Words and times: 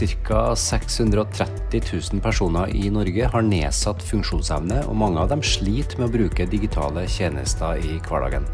Ca. 0.00 0.56
630 0.56 1.82
000 2.12 2.20
personer 2.24 2.70
i 2.72 2.88
Norge 2.90 3.26
har 3.28 3.42
nedsatt 3.44 4.00
funksjonsevne, 4.00 4.78
og 4.88 4.96
mange 4.96 5.20
av 5.20 5.28
dem 5.28 5.42
sliter 5.44 6.00
med 6.00 6.08
å 6.08 6.14
bruke 6.14 6.46
digitale 6.48 7.04
tjenester 7.04 7.76
i 7.84 7.98
hverdagen. 8.06 8.46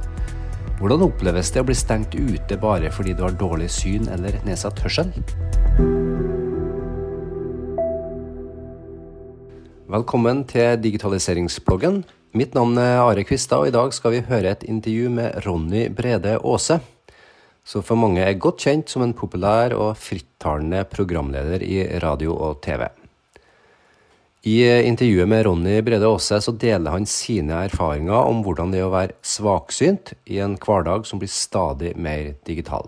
Hvordan 0.81 1.07
oppleves 1.07 1.53
det 1.55 1.63
å 1.63 1.69
bli 1.69 1.77
stengt 1.79 2.17
ute 2.19 2.59
bare 2.59 2.91
fordi 2.91 3.15
du 3.15 3.23
har 3.23 3.37
dårlig 3.39 3.71
syn 3.73 4.11
eller 4.13 4.41
nedsatt 4.49 4.83
hørsel? 4.83 5.13
Velkommen 9.87 10.43
til 10.51 10.75
digitaliseringsbloggen. 10.83 12.03
Mitt 12.37 12.59
navn 12.59 12.75
er 12.83 12.99
Are 13.05 13.23
Kvistad, 13.25 13.63
og 13.63 13.71
i 13.71 13.77
dag 13.79 13.95
skal 13.95 14.17
vi 14.17 14.27
høre 14.27 14.51
et 14.51 14.67
intervju 14.67 15.15
med 15.15 15.47
Ronny 15.47 15.87
Brede 15.95 16.41
Aase 16.43 16.83
som 17.67 17.83
for 17.83 17.99
mange 17.99 18.23
er 18.23 18.39
godt 18.39 18.63
kjent 18.63 18.93
som 18.93 19.03
en 19.03 19.15
populær 19.17 19.75
og 19.75 19.97
frittalende 19.99 20.85
programleder 20.89 21.65
i 21.67 21.81
radio 22.03 22.37
og 22.39 22.61
TV. 22.65 22.87
I 24.47 24.61
intervjuet 24.87 25.27
med 25.27 25.43
Ronny 25.49 25.81
Brede 25.83 26.07
Aase 26.07 26.39
så 26.45 26.53
deler 26.55 26.95
han 26.95 27.09
sine 27.11 27.65
erfaringer 27.67 28.29
om 28.31 28.45
hvordan 28.47 28.71
det 28.71 28.79
er 28.79 28.87
å 28.87 28.93
være 28.93 29.17
svaksynt 29.27 30.13
i 30.31 30.39
en 30.45 30.55
hverdag 30.63 31.09
som 31.09 31.19
blir 31.19 31.33
stadig 31.33 31.97
mer 31.99 32.37
digital. 32.47 32.87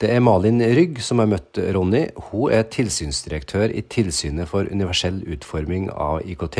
Det 0.00 0.08
er 0.10 0.24
Malin 0.24 0.64
Rygg 0.64 0.96
som 1.04 1.20
har 1.20 1.28
møtt 1.30 1.60
Ronny. 1.76 2.06
Hun 2.30 2.56
er 2.56 2.64
tilsynsdirektør 2.72 3.68
i 3.68 3.84
Tilsynet 3.84 4.48
for 4.50 4.66
universell 4.66 5.20
utforming 5.28 5.92
av 5.92 6.24
IKT, 6.24 6.58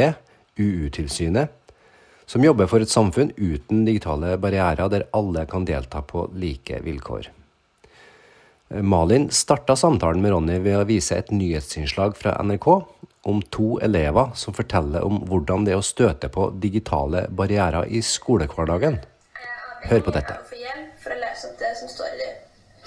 UU-tilsynet 0.61 1.57
som 2.33 2.45
jobber 2.45 2.67
for 2.67 2.81
et 2.81 2.89
samfunn 2.89 3.35
uten 3.37 3.85
digitale 3.85 4.39
barrierer, 4.41 4.89
der 4.89 5.05
alle 5.13 5.45
kan 5.45 5.67
delta 5.69 6.01
på 6.01 6.31
like 6.33 6.79
vilkår. 6.81 7.29
Malin 8.81 9.27
starta 9.31 9.77
samtalen 9.77 10.23
med 10.25 10.33
Ronny 10.33 10.57
ved 10.65 10.79
å 10.79 10.87
vise 10.89 11.19
et 11.21 11.29
nyhetsinnslag 11.29 12.17
fra 12.17 12.39
NRK 12.41 12.69
om 13.29 13.43
to 13.53 13.75
elever 13.85 14.33
som 14.35 14.57
forteller 14.57 15.05
om 15.05 15.21
hvordan 15.29 15.69
det 15.69 15.75
er 15.75 15.83
å 15.83 15.85
støte 15.85 16.33
på 16.33 16.49
digitale 16.57 17.27
barrierer 17.29 17.93
i 17.93 18.01
skolehverdagen. 18.01 18.97
Hør 19.93 20.01
på 20.09 20.17
dette. 20.17 20.41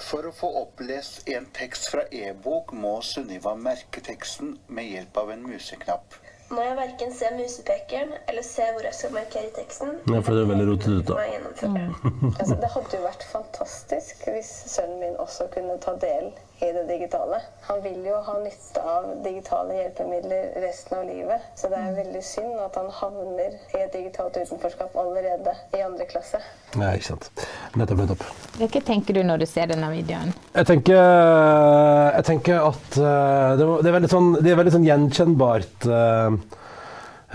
For 0.09 0.25
å 0.25 0.33
få 0.33 0.49
opplest 0.65 1.29
en 1.29 1.45
tekst 1.53 1.91
fra 1.93 2.09
e-bok 2.09 2.73
må 2.73 2.97
Sunniva 3.05 3.53
merke 3.53 4.01
teksten 4.01 4.55
med 4.73 4.89
hjelp 4.89 5.21
av 5.21 5.35
en 5.37 5.45
museknapp. 5.45 6.17
Når 6.49 6.61
jeg 6.61 6.75
verken 6.77 7.13
ser 7.13 7.37
musepekeren 7.39 8.11
eller 8.29 8.45
ser 8.45 8.73
hvor 8.75 8.85
jeg 8.85 8.93
skal 8.93 9.13
markere 9.15 9.49
teksten 9.55 9.95
Ja, 10.11 10.19
for 10.19 10.37
det 10.37 10.43
er 10.43 10.51
veldig 10.51 10.67
rotete. 10.69 11.15
Mm. 11.65 11.87
altså, 12.39 12.57
det 12.61 12.69
hadde 12.75 12.99
jo 12.99 13.05
vært 13.05 13.25
fantastisk 13.31 14.27
hvis 14.29 14.51
sønnen 14.75 14.99
min 15.01 15.17
også 15.25 15.49
kunne 15.55 15.79
ta 15.81 15.95
del 16.01 16.29
i 16.59 16.71
det 16.71 16.83
digitale. 16.87 17.39
Han 17.61 17.81
vil 17.83 18.05
jo 18.07 18.15
ha 18.25 18.35
nytte 18.39 18.81
av 18.81 19.07
digitale 19.23 19.75
hjelpemidler 19.75 20.53
resten 20.63 20.97
av 20.97 21.03
livet. 21.09 21.43
Så 21.55 21.67
det 21.71 21.81
er 21.81 21.97
veldig 21.97 22.21
synd 22.23 22.61
at 22.63 22.77
han 22.79 22.87
havner 22.95 23.57
i 23.75 23.81
et 23.83 23.91
digitalt 23.93 24.37
utenforskap 24.37 24.95
allerede 25.01 25.55
i 25.75 25.83
andre 25.83 26.07
klasse. 26.07 26.39
Nei, 26.79 26.93
ikke 26.95 27.09
sant. 27.11 27.29
Nettopp, 27.75 28.03
nettopp. 28.05 28.25
Hva 28.61 28.83
tenker 28.87 29.19
du 29.19 29.23
når 29.27 29.43
du 29.43 29.47
ser 29.51 29.71
denne 29.73 29.91
videoen? 29.91 30.31
Jeg 30.55 30.71
tenker, 30.71 31.01
jeg 32.15 32.27
tenker 32.31 32.63
at 32.71 32.99
uh, 33.03 33.55
det, 33.59 33.89
er 33.91 33.97
veldig 33.99 34.13
sånn, 34.15 34.33
det 34.39 34.53
er 34.53 34.61
veldig 34.63 34.75
sånn 34.77 34.87
gjenkjennbart. 34.87 35.89
Uh, 35.91 36.39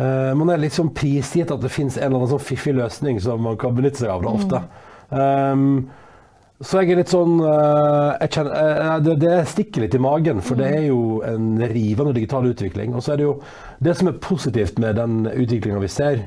uh, 0.00 0.32
man 0.40 0.55
er 0.55 0.64
litt 0.64 0.77
sånn 0.77 0.94
prisgitt 0.96 1.52
at 1.52 1.60
det 1.60 1.72
finnes 1.72 2.00
en 2.00 2.08
eller 2.08 2.22
annen 2.22 2.36
sånn 2.38 2.48
fiffig 2.48 2.78
løsning 2.78 3.20
som 3.20 3.44
man 3.44 3.60
kan 3.60 3.77
benytte 3.77 4.06
seg 4.06 4.16
av 4.16 4.24
da, 4.24 4.36
ofte. 4.40 4.64
Mm. 4.64 5.18
Um, 5.20 6.00
så 6.61 6.83
jeg 6.83 6.92
er 6.92 6.98
litt 7.00 7.12
sånn 7.12 7.39
kjenner, 7.41 9.00
det, 9.00 9.14
det, 9.22 9.36
stikker 9.48 9.86
litt 9.86 9.94
i 9.97 10.03
magen, 10.03 10.42
for 10.44 10.61
det 10.61 10.67
er 10.77 10.83
jo 10.91 11.22
en 11.25 11.55
rivende 11.72 12.12
digital 12.12 12.50
utvikling. 12.50 12.92
Og 12.92 13.05
så 13.05 13.14
er 13.14 13.20
det 13.20 13.25
jo 13.25 13.39
det 13.80 13.94
som 13.97 14.11
er 14.11 14.19
positivt 14.20 14.77
med 14.83 14.98
den 15.00 15.22
utviklinga 15.30 15.80
vi 15.80 15.89
ser, 15.89 16.27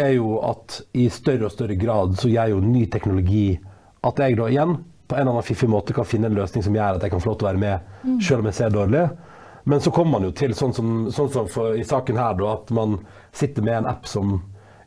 er 0.00 0.12
jo 0.18 0.36
at 0.44 0.82
i 0.96 1.08
større 1.12 1.48
og 1.48 1.54
større 1.54 1.78
grad 1.80 2.18
så 2.20 2.28
gjør 2.28 2.54
jo 2.54 2.62
ny 2.64 2.84
teknologi 2.92 3.46
at 4.06 4.20
jeg 4.20 4.36
da 4.38 4.48
igjen 4.52 4.76
på 5.10 5.16
en 5.16 5.24
eller 5.24 5.34
annen 5.34 5.48
fiffig 5.48 5.68
måte 5.68 5.96
kan 5.96 6.06
finne 6.06 6.28
en 6.30 6.36
løsning 6.38 6.62
som 6.64 6.76
gjør 6.76 7.00
at 7.00 7.04
jeg 7.04 7.12
kan 7.12 7.22
få 7.22 7.32
lov 7.32 7.40
til 7.40 7.48
å 7.48 7.50
være 7.50 7.64
med, 7.64 7.90
mm. 8.04 8.20
selv 8.22 8.44
om 8.44 8.48
jeg 8.48 8.58
ser 8.60 8.76
dårlig. 8.76 9.02
Men 9.64 9.82
så 9.82 9.90
kommer 9.90 10.18
man 10.18 10.28
jo 10.28 10.36
til, 10.36 10.54
sånn 10.56 10.72
som, 10.76 10.92
sånn 11.12 11.32
som 11.32 11.48
for, 11.50 11.74
i 11.76 11.84
saken 11.84 12.20
her, 12.20 12.36
da, 12.38 12.54
at 12.54 12.70
man 12.76 13.00
sitter 13.36 13.66
med 13.66 13.80
en 13.80 13.90
app 13.90 14.06
som 14.08 14.38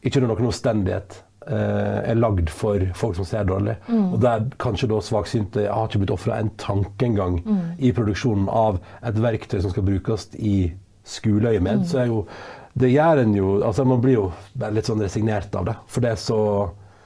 ikke 0.04 0.22
under 0.22 0.34
noen 0.34 0.50
omstendighet 0.50 1.18
eh, 1.20 1.33
er 1.48 2.16
lagd 2.20 2.50
for 2.54 2.84
folk 2.96 3.18
som 3.18 3.28
ser 3.28 3.48
dårlig. 3.50 3.76
Mm. 3.88 4.14
Og 4.14 4.18
der 4.24 4.48
kanskje 4.64 4.90
da 4.92 5.02
svaksynte 5.04 5.68
har 5.68 5.90
ikke 5.90 6.04
blitt 6.04 6.16
ofra 6.16 6.40
en 6.40 6.52
tanke 6.62 7.08
engang 7.10 7.40
mm. 7.44 7.62
i 7.84 7.94
produksjonen 7.96 8.50
av 8.50 8.80
et 9.04 9.20
verktøy 9.20 9.60
som 9.60 9.74
skal 9.74 9.88
brukes 9.88 10.30
i 10.40 10.74
skoleøyemed. 11.04 11.84
Mm. 11.84 11.88
Så 11.90 12.04
er 12.04 12.12
jo 12.12 12.26
det 12.74 12.90
gjør 12.90 13.22
en 13.22 13.36
jo 13.38 13.50
altså 13.62 13.86
Man 13.86 14.02
blir 14.02 14.16
jo 14.18 14.26
bare 14.58 14.74
litt 14.74 14.90
sånn 14.90 15.04
resignert 15.04 15.54
av 15.56 15.68
det. 15.70 15.78
For 15.88 16.06
det 16.06 16.16
er 16.16 16.20
så, 16.22 16.42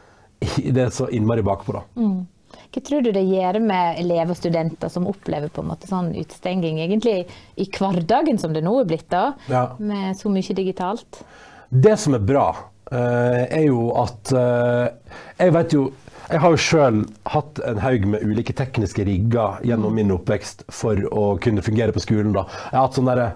det 0.75 0.85
er 0.85 0.93
så 0.95 1.09
innmari 1.11 1.45
bakpå, 1.45 1.75
da. 1.75 1.83
Mm. 1.99 2.25
Hva 2.67 2.83
tror 2.83 3.03
du 3.03 3.11
det 3.15 3.23
gjør 3.27 3.59
med 3.63 3.99
elever 3.99 4.31
og 4.31 4.39
studenter 4.39 4.91
som 4.91 5.07
opplever 5.09 5.51
på 5.51 5.63
en 5.63 5.69
måte 5.71 5.89
sånn 5.89 6.13
utstenging, 6.19 6.79
egentlig 6.83 7.19
i 7.59 7.67
hverdagen 7.73 8.39
som 8.39 8.53
det 8.55 8.63
nå 8.63 8.73
er 8.81 8.89
blitt, 8.89 9.07
da, 9.11 9.31
ja. 9.51 9.63
med 9.79 10.17
så 10.19 10.31
mye 10.31 10.55
digitalt? 10.55 11.21
Det 11.69 11.95
som 11.99 12.15
er 12.15 12.23
bra, 12.23 12.47
er 12.91 13.63
jo 13.65 13.89
at 13.99 14.31
uh, 14.31 14.87
Jeg 15.39 15.55
vet 15.55 15.73
jo 15.75 15.87
jeg 16.27 16.41
har 16.43 16.51
jo 16.51 16.59
sjøl 16.59 16.97
hatt 17.31 17.59
en 17.63 17.77
haug 17.79 18.05
med 18.11 18.23
ulike 18.27 18.51
tekniske 18.51 19.05
rigger 19.07 19.61
gjennom 19.63 19.93
min 19.95 20.11
oppvekst 20.11 20.65
for 20.75 20.99
å 21.07 21.37
kunne 21.39 21.63
fungere 21.63 21.95
på 21.95 22.03
skolen. 22.03 22.33
da. 22.35 22.43
Jeg 22.67 22.75
har 22.75 22.83
hatt 22.89 22.97
sånn 22.99 23.07
derre 23.07 23.29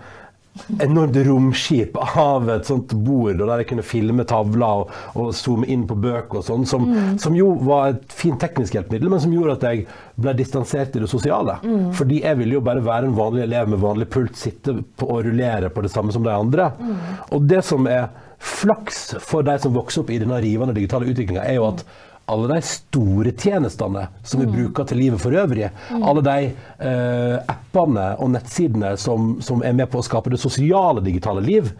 enormt 0.83 1.15
romskip 1.15 1.95
av 2.17 2.49
et 2.51 2.67
sånt 2.67 2.91
bord, 3.05 3.39
og 3.39 3.47
der 3.47 3.61
jeg 3.61 3.69
kunne 3.69 3.85
filme 3.87 4.25
tavler 4.27 4.81
og, 4.83 4.89
og 5.15 5.29
zoome 5.35 5.69
inn 5.71 5.85
på 5.87 5.95
bøker 6.03 6.41
og 6.41 6.43
sånn, 6.43 6.65
som, 6.67 6.89
mm. 6.91 7.13
som, 7.23 7.35
jo 7.37 7.53
var 7.63 7.93
et 7.93 8.15
fint 8.15 8.39
teknisk 8.41 8.75
hjelpemiddel, 8.75 9.11
men 9.13 9.23
som 9.23 9.35
gjorde 9.35 9.55
at 9.59 9.67
jeg 9.69 9.85
ble 10.21 10.33
distansert 10.37 10.97
i 10.97 11.03
det 11.05 11.09
sosiale. 11.11 11.55
Mm. 11.63 11.93
Fordi 11.95 12.19
jeg 12.25 12.39
ville 12.41 12.57
jo 12.59 12.65
bare 12.65 12.83
være 12.83 13.07
en 13.07 13.15
vanlig 13.17 13.45
elev 13.45 13.71
med 13.71 13.83
vanlig 13.83 14.09
pult, 14.11 14.35
sitte 14.39 14.75
på 14.75 15.07
og 15.07 15.23
rullere 15.29 15.71
på 15.71 15.85
det 15.85 15.93
samme 15.93 16.11
som 16.11 16.27
de 16.27 16.35
andre. 16.35 16.67
Mm. 16.81 16.99
Og 17.31 17.47
det 17.47 17.63
som 17.67 17.87
er 17.87 18.09
flaks 18.41 19.11
for 19.21 19.45
de 19.45 19.57
som 19.61 19.75
vokser 19.75 20.01
opp 20.01 20.09
i 20.09 20.19
denne 20.21 20.39
rivende 20.41 20.73
digitale 20.73 21.09
utviklinga, 21.11 21.43
er 21.45 21.59
jo 21.59 21.67
at 21.69 21.85
alle 22.31 22.47
de 22.47 22.61
store 22.63 23.31
tjenestene 23.37 24.07
som 24.23 24.39
vi 24.39 24.47
mm. 24.47 24.53
bruker 24.55 24.87
til 24.87 25.01
livet 25.01 25.21
for 25.21 25.35
øvrig, 25.35 25.69
mm. 25.91 26.03
alle 26.07 26.21
de 26.25 26.35
eh, 26.87 27.37
appene 27.51 28.11
og 28.21 28.31
nettsidene 28.35 28.93
som, 28.99 29.33
som, 29.43 29.63
er 29.65 29.75
med 29.75 29.91
på 29.91 29.99
å 29.99 30.05
skape 30.05 30.31
det 30.31 30.39
sosiale 30.41 31.03
digitale 31.03 31.43
liv, 31.43 31.73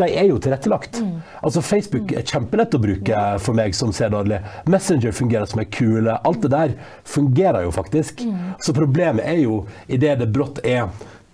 de 0.00 0.08
er 0.08 0.26
jo 0.30 0.40
tilrettelagt. 0.42 0.98
Mm. 1.04 1.20
Altså 1.44 1.62
Facebook 1.62 2.14
er 2.16 2.26
kjempelett 2.26 2.74
å 2.74 2.80
bruke 2.82 3.24
for 3.44 3.56
meg 3.56 3.76
som 3.76 3.92
ser 3.94 4.10
dårlig. 4.14 4.40
Messenger 4.72 5.12
fungerer 5.14 5.46
som 5.46 5.60
er 5.60 5.68
kule. 5.68 6.16
Alt 6.16 6.46
det 6.46 6.52
der 6.54 6.72
fungerer 7.04 7.66
jo 7.66 7.74
faktisk. 7.76 8.24
Mm. 8.24 8.54
Så 8.64 8.74
problemet 8.74 9.28
er 9.28 9.42
jo 9.44 9.66
idet 9.92 10.16
det 10.22 10.30
brått 10.32 10.62
er 10.64 10.88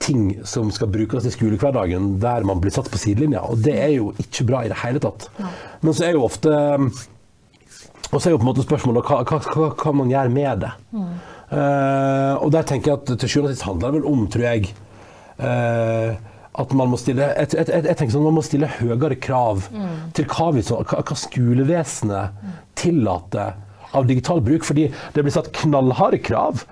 ting 0.08 0.32
som 0.48 0.72
skal 0.74 0.90
brukes 0.92 1.28
i 1.28 1.34
skolehverdagen 1.34 2.16
der 2.22 2.46
man 2.48 2.62
blir 2.62 2.74
satt 2.74 2.90
på 2.90 3.00
sidelinja. 3.00 3.44
Og 3.44 3.60
det 3.64 3.76
er 3.76 3.94
jo 3.98 4.10
ikke 4.24 4.48
bra 4.48 4.64
i 4.64 4.72
det 4.72 4.80
hele 4.82 5.02
tatt. 5.04 5.28
Men 5.84 5.94
så 5.94 6.08
er 6.08 6.16
jo 6.16 6.26
ofte 6.26 6.54
og 8.08 8.16
så 8.16 8.28
er 8.28 8.32
jo 8.32 8.38
på 8.40 8.46
en 8.46 8.48
måte 8.48 8.64
spørsmålet 8.64 9.04
hva, 9.04 9.20
hva, 9.28 9.38
hva 9.52 9.68
kan 9.76 9.98
man 9.98 10.12
gjøre 10.12 10.32
med 10.32 10.64
det? 10.64 10.72
Mm. 10.96 11.12
Uh, 11.48 12.34
og 12.44 12.50
der 12.52 12.64
tenker 12.68 12.92
jeg 12.92 13.00
at 13.00 13.20
til 13.20 13.30
sjuende 13.30 13.52
og 13.52 13.56
sist 13.56 13.66
handler 13.68 13.92
det 13.92 13.98
vel 13.98 14.08
om, 14.10 14.24
tror 14.32 14.44
jeg, 14.44 14.72
uh, 15.40 16.16
at 16.58 16.74
man 16.76 16.90
må 16.92 16.98
stille 17.00 17.28
jeg, 17.28 17.50
jeg, 17.54 17.68
jeg, 17.70 17.96
tenker 17.96 18.14
sånn, 18.14 18.26
man 18.26 18.36
må 18.36 18.44
stille 18.44 18.70
høyere 18.78 19.16
krav 19.22 19.68
mm. 19.72 19.94
til 20.16 20.28
hva, 20.32 20.48
vi, 20.56 20.64
hva, 20.64 21.00
hva 21.04 21.18
skolevesenet 21.20 22.40
mm. 22.40 22.58
tillater 22.80 23.56
av 23.96 24.08
digital 24.08 24.42
bruk. 24.44 24.66
Fordi 24.68 24.88
det 25.14 25.24
blir 25.24 25.34
satt 25.34 25.52
knallharde 25.60 26.20
krav 26.24 26.64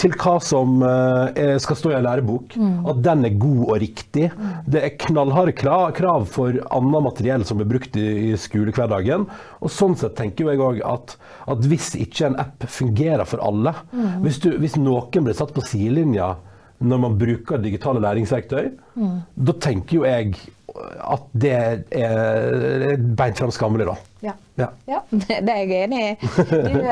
til 0.00 0.14
hva 0.18 0.36
som 0.42 0.80
uh, 0.82 1.58
skal 1.62 1.78
stå 1.78 1.92
i 1.92 1.96
en 1.98 2.06
lærebok. 2.06 2.56
Mm. 2.58 2.86
At 2.90 3.02
den 3.04 3.26
er 3.28 3.36
god 3.40 3.62
og 3.66 3.80
riktig. 3.82 4.28
Mm. 4.32 4.54
Det 4.74 4.82
er 4.82 4.94
knallharde 5.04 5.54
krav 5.56 6.26
for 6.32 6.58
annet 6.74 7.06
materiell 7.06 7.44
som 7.46 7.60
blir 7.60 7.70
brukt 7.74 7.98
i, 8.00 8.06
i 8.30 8.38
skolehverdagen. 8.40 9.28
Og 9.60 9.72
sånn 9.72 9.96
sett 10.00 10.16
tenker 10.18 10.50
jeg 10.50 10.62
òg 10.64 10.80
at, 10.88 11.16
at, 11.46 11.68
hvis 11.70 11.92
ikke 12.00 12.30
en 12.30 12.40
app 12.42 12.66
fungerer 12.72 13.28
for 13.28 13.44
alle, 13.44 13.74
mm. 13.92 14.16
hvis, 14.24 14.40
du, 14.42 14.50
hvis, 14.62 14.78
noen 14.80 15.28
blir 15.28 15.38
satt 15.38 15.54
på 15.54 15.64
sidelinja 15.66 16.34
når 16.82 16.98
man 16.98 17.14
bruker 17.14 17.60
digitale 17.62 18.02
læringsverktøy, 18.02 18.72
mm. 18.98 19.18
da 19.38 19.54
tenker 19.62 20.00
jo 20.00 20.08
jeg 20.08 20.34
at 20.72 21.28
det 21.32 21.52
er 21.92 22.96
beint 22.96 23.38
fram 23.38 23.52
skammelig, 23.54 23.86
da. 23.90 23.96
Ja. 24.22 24.32
Ja. 24.54 24.68
ja. 24.86 25.00
det 25.10 25.50
er 25.50 25.62
jeg 25.64 25.86
enig 25.86 26.00
i. 26.02 26.10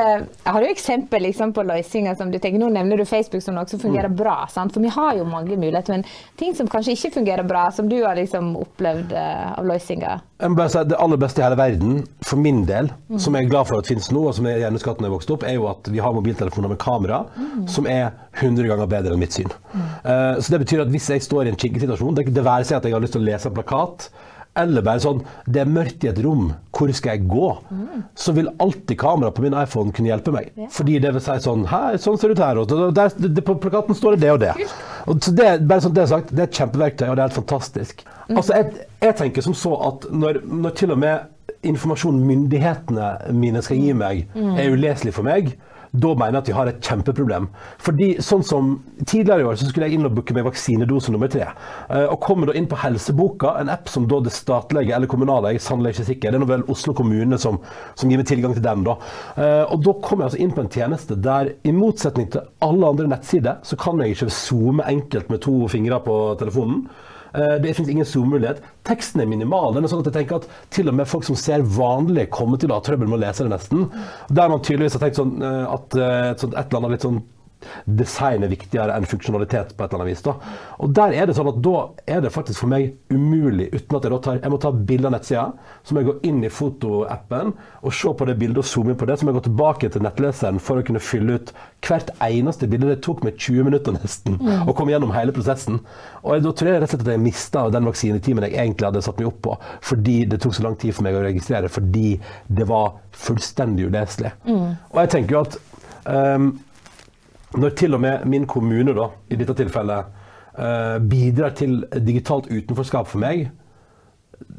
Eh, 0.01 0.23
har 0.43 0.61
du 0.61 0.67
eksempel 0.67 1.23
liksom, 1.23 1.53
på 1.53 1.63
løsninger 1.63 2.15
som 2.17 2.31
du 2.31 2.39
tenker 2.41 2.59
Nå 2.59 2.71
nevner 2.73 2.99
du 2.99 3.05
Facebook 3.05 3.43
som 3.45 3.55
noe 3.55 3.69
som 3.69 3.79
fungerer 3.79 4.09
mm. 4.11 4.17
bra. 4.17 4.35
Sant? 4.51 4.73
For 4.73 4.83
vi 4.83 4.91
har 4.91 5.15
jo 5.15 5.27
mange 5.29 5.55
muligheter. 5.55 5.93
Men 5.93 6.03
ting 6.39 6.55
som 6.57 6.69
kanskje 6.71 6.97
ikke 6.97 7.13
fungerer 7.19 7.47
bra, 7.47 7.69
som 7.71 7.89
du 7.89 7.99
har 8.01 8.17
liksom 8.19 8.55
opplevd 8.59 9.13
uh, 9.15 9.53
av 9.59 9.69
løsninger? 9.69 10.27
det 10.41 10.97
aller 10.97 11.19
beste 11.21 11.41
i 11.41 11.45
hele 11.45 11.57
verden, 11.59 11.99
for 12.25 12.41
min 12.41 12.63
del, 12.65 12.89
mm. 13.11 13.19
som 13.21 13.35
jeg 13.37 13.45
er 13.45 13.51
glad 13.51 13.67
for 13.69 13.77
at 13.77 13.87
finnes 13.87 14.09
nå, 14.11 14.23
og 14.25 14.33
som 14.33 14.47
jeg 14.49 14.63
gjerne 14.63 14.81
skulle 14.81 15.05
jeg 15.05 15.13
vokste 15.13 15.35
opp, 15.35 15.45
er 15.45 15.55
jo 15.59 15.67
at 15.69 15.87
vi 15.93 16.01
har 16.01 16.15
mobiltelefoner 16.17 16.73
med 16.73 16.79
kamera 16.81 17.21
mm. 17.35 17.67
som 17.69 17.85
er 17.85 18.09
100 18.39 18.65
ganger 18.65 18.89
bedre 18.89 19.13
enn 19.13 19.21
mitt 19.21 19.37
syn. 19.37 19.53
Mm. 19.71 19.85
Uh, 20.01 20.41
så 20.41 20.55
det 20.55 20.63
betyr 20.63 20.83
at 20.83 20.91
hvis 20.91 21.11
jeg 21.13 21.23
står 21.23 21.45
i 21.45 21.53
en 21.53 21.61
kinkig 21.61 21.83
situasjon, 21.85 22.17
det, 22.17 22.25
det 22.33 22.45
være 22.47 22.65
seg 22.65 22.79
at 22.79 22.89
jeg 22.89 22.97
har 22.97 23.05
lyst 23.05 23.15
til 23.15 23.21
å 23.21 23.29
lese 23.29 23.51
en 23.51 23.55
plakat, 23.55 23.70
eller 24.59 24.83
bare 24.83 24.99
sånn 24.99 25.21
Det 25.47 25.61
er 25.61 25.69
mørkt 25.71 26.03
i 26.03 26.09
et 26.11 26.19
rom, 26.25 26.49
hvor 26.75 26.91
skal 26.95 27.15
jeg 27.15 27.27
gå? 27.31 27.49
Så 28.19 28.33
vil 28.35 28.49
alltid 28.59 28.99
kameraet 28.99 29.37
på 29.37 29.45
min 29.45 29.55
iPhone 29.55 29.93
kunne 29.95 30.11
hjelpe 30.11 30.33
meg. 30.35 30.51
Fordi 30.75 30.97
det 30.99 31.13
vil 31.15 31.23
si 31.23 31.37
sånn 31.45 31.63
Her, 31.71 31.97
sånn 32.01 32.19
ser 32.19 32.33
det 32.33 32.39
ut 32.39 32.43
her. 32.43 32.59
Og 32.59 32.95
der, 32.97 33.15
der, 33.15 33.45
på 33.47 33.55
plakaten 33.63 33.95
står 33.95 34.17
det 34.17 34.25
det 34.25 34.31
og 34.35 34.41
det. 34.43 34.53
Og 35.07 35.21
så 35.23 35.33
det, 35.37 35.49
bare 35.69 35.85
sånn 35.85 35.95
det 35.95 36.03
er 36.03 36.11
sagt, 36.11 36.33
det 36.35 36.43
er 36.43 36.49
et 36.49 36.59
kjempeverktøy, 36.59 37.07
og 37.07 37.15
det 37.15 37.23
er 37.23 37.29
helt 37.29 37.39
fantastisk. 37.39 38.03
Altså, 38.29 38.59
jeg, 38.59 38.87
jeg 39.01 39.17
tenker 39.19 39.47
som 39.47 39.55
så 39.57 39.75
at 39.87 40.09
når, 40.11 40.43
når 40.47 40.75
til 40.79 40.95
og 40.95 41.01
med 41.01 41.63
informasjonen 41.67 42.23
myndighetene 42.25 43.09
mine 43.37 43.61
skal 43.63 43.79
gi 43.79 43.95
meg, 43.97 44.25
er 44.35 44.73
uleselig 44.73 45.13
for 45.15 45.27
meg, 45.27 45.53
da 45.93 46.13
mener 46.15 46.37
jeg 46.37 46.41
at 46.41 46.47
vi 46.47 46.55
har 46.55 46.69
et 46.71 46.81
kjempeproblem. 46.87 47.47
Fordi 47.83 48.13
sånn 48.23 48.43
som 48.47 48.69
Tidligere 49.01 49.41
i 49.41 49.45
år 49.49 49.57
så 49.57 49.65
skulle 49.67 49.87
jeg 49.89 49.97
inn 49.97 50.05
og 50.05 50.13
booke 50.15 50.33
meg 50.37 50.45
vaksinedose 50.45 51.11
nummer 51.11 51.27
tre. 51.27 51.47
Eh, 51.89 52.05
Og 52.05 52.19
kommer 52.21 52.47
da 52.47 52.53
inn 52.53 52.67
på 52.69 52.77
Helseboka, 52.79 53.55
en 53.59 53.69
app 53.73 53.89
som 53.89 54.05
da 54.07 54.19
det 54.21 54.31
statlige 54.31 54.93
eller 54.95 55.07
kommunale, 55.07 55.51
jeg 55.51 55.59
er 55.59 55.65
sannelig 55.65 55.95
ikke 55.95 56.05
sikker, 56.11 56.31
det 56.31 56.37
er 56.39 56.43
nå 56.45 56.47
vel 56.51 56.63
Oslo 56.71 56.93
kommune 56.93 57.37
som, 57.41 57.59
som 57.95 58.09
gir 58.09 58.21
meg 58.21 58.29
tilgang 58.29 58.53
til 58.53 58.63
den. 58.63 58.83
da. 58.87 58.95
Eh, 59.35 59.65
Og 59.73 59.83
da 59.83 59.93
kommer 60.05 60.23
jeg 60.23 60.31
altså 60.31 60.43
inn 60.45 60.55
på 60.55 60.61
en 60.63 60.69
tjeneste 60.69 61.17
der 61.19 61.51
i 61.65 61.71
motsetning 61.75 62.31
til 62.31 62.45
alle 62.61 62.87
andre 62.87 63.07
nettsider, 63.11 63.59
så 63.63 63.75
kan 63.75 63.99
jeg 63.99 64.15
ikke 64.15 64.29
zoome 64.31 64.85
enkelt 64.87 65.29
med 65.29 65.41
to 65.41 65.67
fingre 65.67 65.99
på 65.99 66.37
telefonen. 66.39 66.85
Eh, 67.33 67.57
Det 67.61 67.73
finnes 67.73 67.89
ingen 67.89 68.05
zoom-mulighet. 68.05 68.61
Teksten 68.87 69.21
er 69.21 69.29
minimal. 69.29 69.73
Den 69.73 69.85
er 69.85 69.91
sånn 69.91 70.03
at 70.03 70.11
jeg 70.11 70.17
tenker 70.21 70.41
at 70.41 70.47
Til 70.69 70.89
og 70.89 70.95
med 70.95 71.07
folk 71.07 71.23
som 71.27 71.35
ser 71.35 71.61
vanlig, 71.61 72.29
kommer 72.29 72.57
til 72.57 72.71
å 72.71 72.79
ha 72.79 72.85
trøbbel 72.85 73.07
med 73.07 73.19
å 73.19 73.23
lese 73.25 73.45
det 73.45 73.53
nesten. 73.53 73.87
Der 74.29 74.49
man 74.49 74.61
tydeligvis 74.61 74.97
har 74.97 75.05
tenkt 75.05 75.19
sånn 75.21 75.37
eh, 75.41 75.67
at 75.71 75.95
eh, 75.95 76.31
et, 76.31 76.43
eller 76.43 76.81
annet 76.81 76.97
litt 76.97 77.07
sånn 77.07 77.21
design 77.85 78.45
er 78.45 78.51
viktigere 78.51 78.95
enn 78.95 79.07
funksjonalitet 79.09 79.75
på 79.75 79.83
et 79.83 79.93
eller 79.93 80.03
annet 80.03 80.11
vis. 80.11 80.23
Da. 80.25 80.35
Og 80.81 80.93
der 80.97 81.15
er 81.17 81.29
det 81.29 81.35
sånn 81.37 81.51
at 81.51 81.59
da 81.63 81.75
er 82.15 82.23
det 82.25 82.33
faktisk 82.33 82.63
for 82.63 82.71
meg 82.71 82.93
umulig, 83.13 83.69
uten 83.73 83.97
at 83.97 84.07
jeg 84.07 84.13
da 84.13 84.21
tar 84.21 84.39
Jeg 84.41 84.53
må 84.53 84.59
ta 84.61 84.71
bilde 84.71 85.09
av 85.09 85.15
nettsida, 85.15 85.45
så 85.83 85.93
må 85.93 86.01
jeg 86.01 86.09
gå 86.09 86.15
inn 86.29 86.39
i 86.45 86.51
fotoappen 86.51 87.53
og 87.81 87.95
se 87.95 88.13
på 88.17 88.27
det 88.29 88.37
bildet 88.39 88.63
og 88.63 88.69
zoome 88.69 88.93
inn 88.93 88.99
på 88.99 89.07
det. 89.09 89.19
Så 89.19 89.25
må 89.25 89.33
jeg 89.33 89.39
gå 89.41 89.45
tilbake 89.49 89.91
til 89.91 90.05
nettleseren 90.05 90.61
for 90.63 90.79
å 90.79 90.85
kunne 90.87 91.03
fylle 91.03 91.37
ut 91.37 91.53
hvert 91.85 92.11
eneste 92.21 92.69
bilde. 92.71 92.89
Det 92.91 93.03
tok 93.05 93.23
meg 93.25 93.37
20 93.37 93.67
minutter 93.67 93.95
nesten 93.95 94.39
å 94.41 94.75
komme 94.77 94.93
gjennom 94.93 95.13
hele 95.15 95.35
prosessen. 95.35 95.81
Og 96.21 96.35
jeg, 96.35 96.45
da 96.45 96.53
tror 96.57 96.71
jeg 96.71 96.81
rett 96.81 96.89
og 96.89 96.95
slett 96.95 97.05
at 97.07 97.13
jeg 97.15 97.23
mista 97.23 97.65
den 97.73 97.89
vaksinetimen 97.89 98.47
jeg 98.47 98.57
egentlig 98.57 98.89
hadde 98.89 99.05
satt 99.05 99.21
meg 99.21 99.29
opp 99.31 99.39
på, 99.45 99.55
fordi 99.91 100.17
det 100.31 100.41
tok 100.43 100.57
så 100.57 100.65
lang 100.65 100.77
tid 100.81 100.95
for 100.97 101.05
meg 101.07 101.17
å 101.17 101.23
registrere, 101.25 101.71
fordi 101.71 102.15
det 102.47 102.67
var 102.69 102.95
fullstendig 103.25 103.89
uleselig. 103.91 104.33
Og 104.91 104.99
jeg 105.01 105.13
tenker 105.15 105.37
jo 105.37 105.45
at 105.45 105.57
ehm, 106.11 106.51
når 107.57 107.73
til 107.79 107.97
og 107.97 108.03
med 108.03 108.27
min 108.29 108.45
kommune, 108.47 108.93
da, 108.95 109.09
i 109.29 109.37
dette 109.39 109.55
tilfellet, 109.59 110.21
eh, 110.57 110.97
bidrar 110.99 111.55
til 111.57 111.81
digitalt 111.99 112.47
utenforskap 112.51 113.09
for 113.11 113.23
meg 113.23 113.49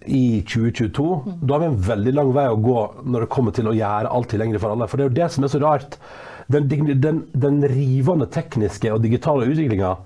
i 0.06 0.42
2022, 0.46 1.06
da 1.42 1.54
har 1.54 1.62
vi 1.62 1.70
en 1.70 1.80
veldig 1.88 2.14
lang 2.14 2.30
vei 2.34 2.46
å 2.50 2.60
gå 2.60 2.78
når 3.02 3.24
det 3.24 3.32
kommer 3.32 3.54
til 3.56 3.70
å 3.70 3.74
gjøre 3.76 4.12
alt 4.12 4.30
tilgjengelig 4.32 4.62
for 4.62 4.74
alle. 4.74 4.88
For 4.90 4.98
det 4.98 5.04
er 5.04 5.10
jo 5.10 5.18
det 5.20 5.28
som 5.34 5.44
er 5.46 5.52
så 5.52 5.60
rart. 5.62 5.98
Den, 6.52 6.68
den, 6.68 7.22
den 7.32 7.60
rivende 7.70 8.26
tekniske 8.30 8.92
og 8.92 9.02
digitale 9.04 9.48
utviklinga 9.48 9.96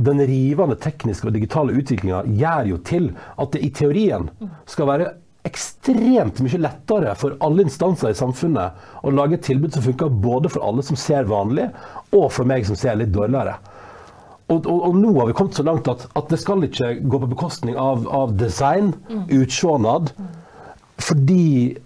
den 0.00 0.22
rivende 0.22 0.76
tekniske 0.80 1.26
og 1.28 1.34
digitale 1.34 1.74
utviklinga 1.76 2.22
gjør 2.38 2.68
jo 2.70 2.78
til 2.86 3.10
at 3.40 3.50
det 3.52 3.62
i 3.66 3.72
teorien 3.74 4.28
skal 4.70 4.88
være 4.88 5.10
ekstremt 5.48 6.40
mye 6.44 6.60
lettere 6.60 7.14
for 7.18 7.38
alle 7.44 7.64
instanser 7.64 8.12
i 8.12 8.18
samfunnet 8.18 9.04
å 9.06 9.12
lage 9.14 9.38
et 9.38 9.46
tilbud 9.48 9.72
som 9.74 9.84
funker 9.86 10.12
både 10.22 10.50
for 10.52 10.66
alle 10.66 10.84
som 10.84 10.98
ser 11.00 11.28
vanlig, 11.30 11.70
og 12.12 12.28
for 12.34 12.48
meg 12.48 12.66
som 12.68 12.78
ser 12.78 12.98
litt 13.00 13.14
dårligere. 13.14 13.56
Og, 14.50 14.66
og, 14.66 14.78
og 14.88 14.98
nå 14.98 15.14
har 15.16 15.30
vi 15.30 15.36
kommet 15.38 15.56
så 15.56 15.64
langt 15.64 15.88
at, 15.88 16.08
at 16.18 16.30
det 16.32 16.40
skal 16.42 16.66
ikke 16.66 16.96
gå 17.06 17.22
på 17.22 17.30
bekostning 17.30 17.78
av, 17.78 18.06
av 18.10 18.34
design, 18.38 18.92
utseendet. 19.30 20.10
Fordi 21.00 21.76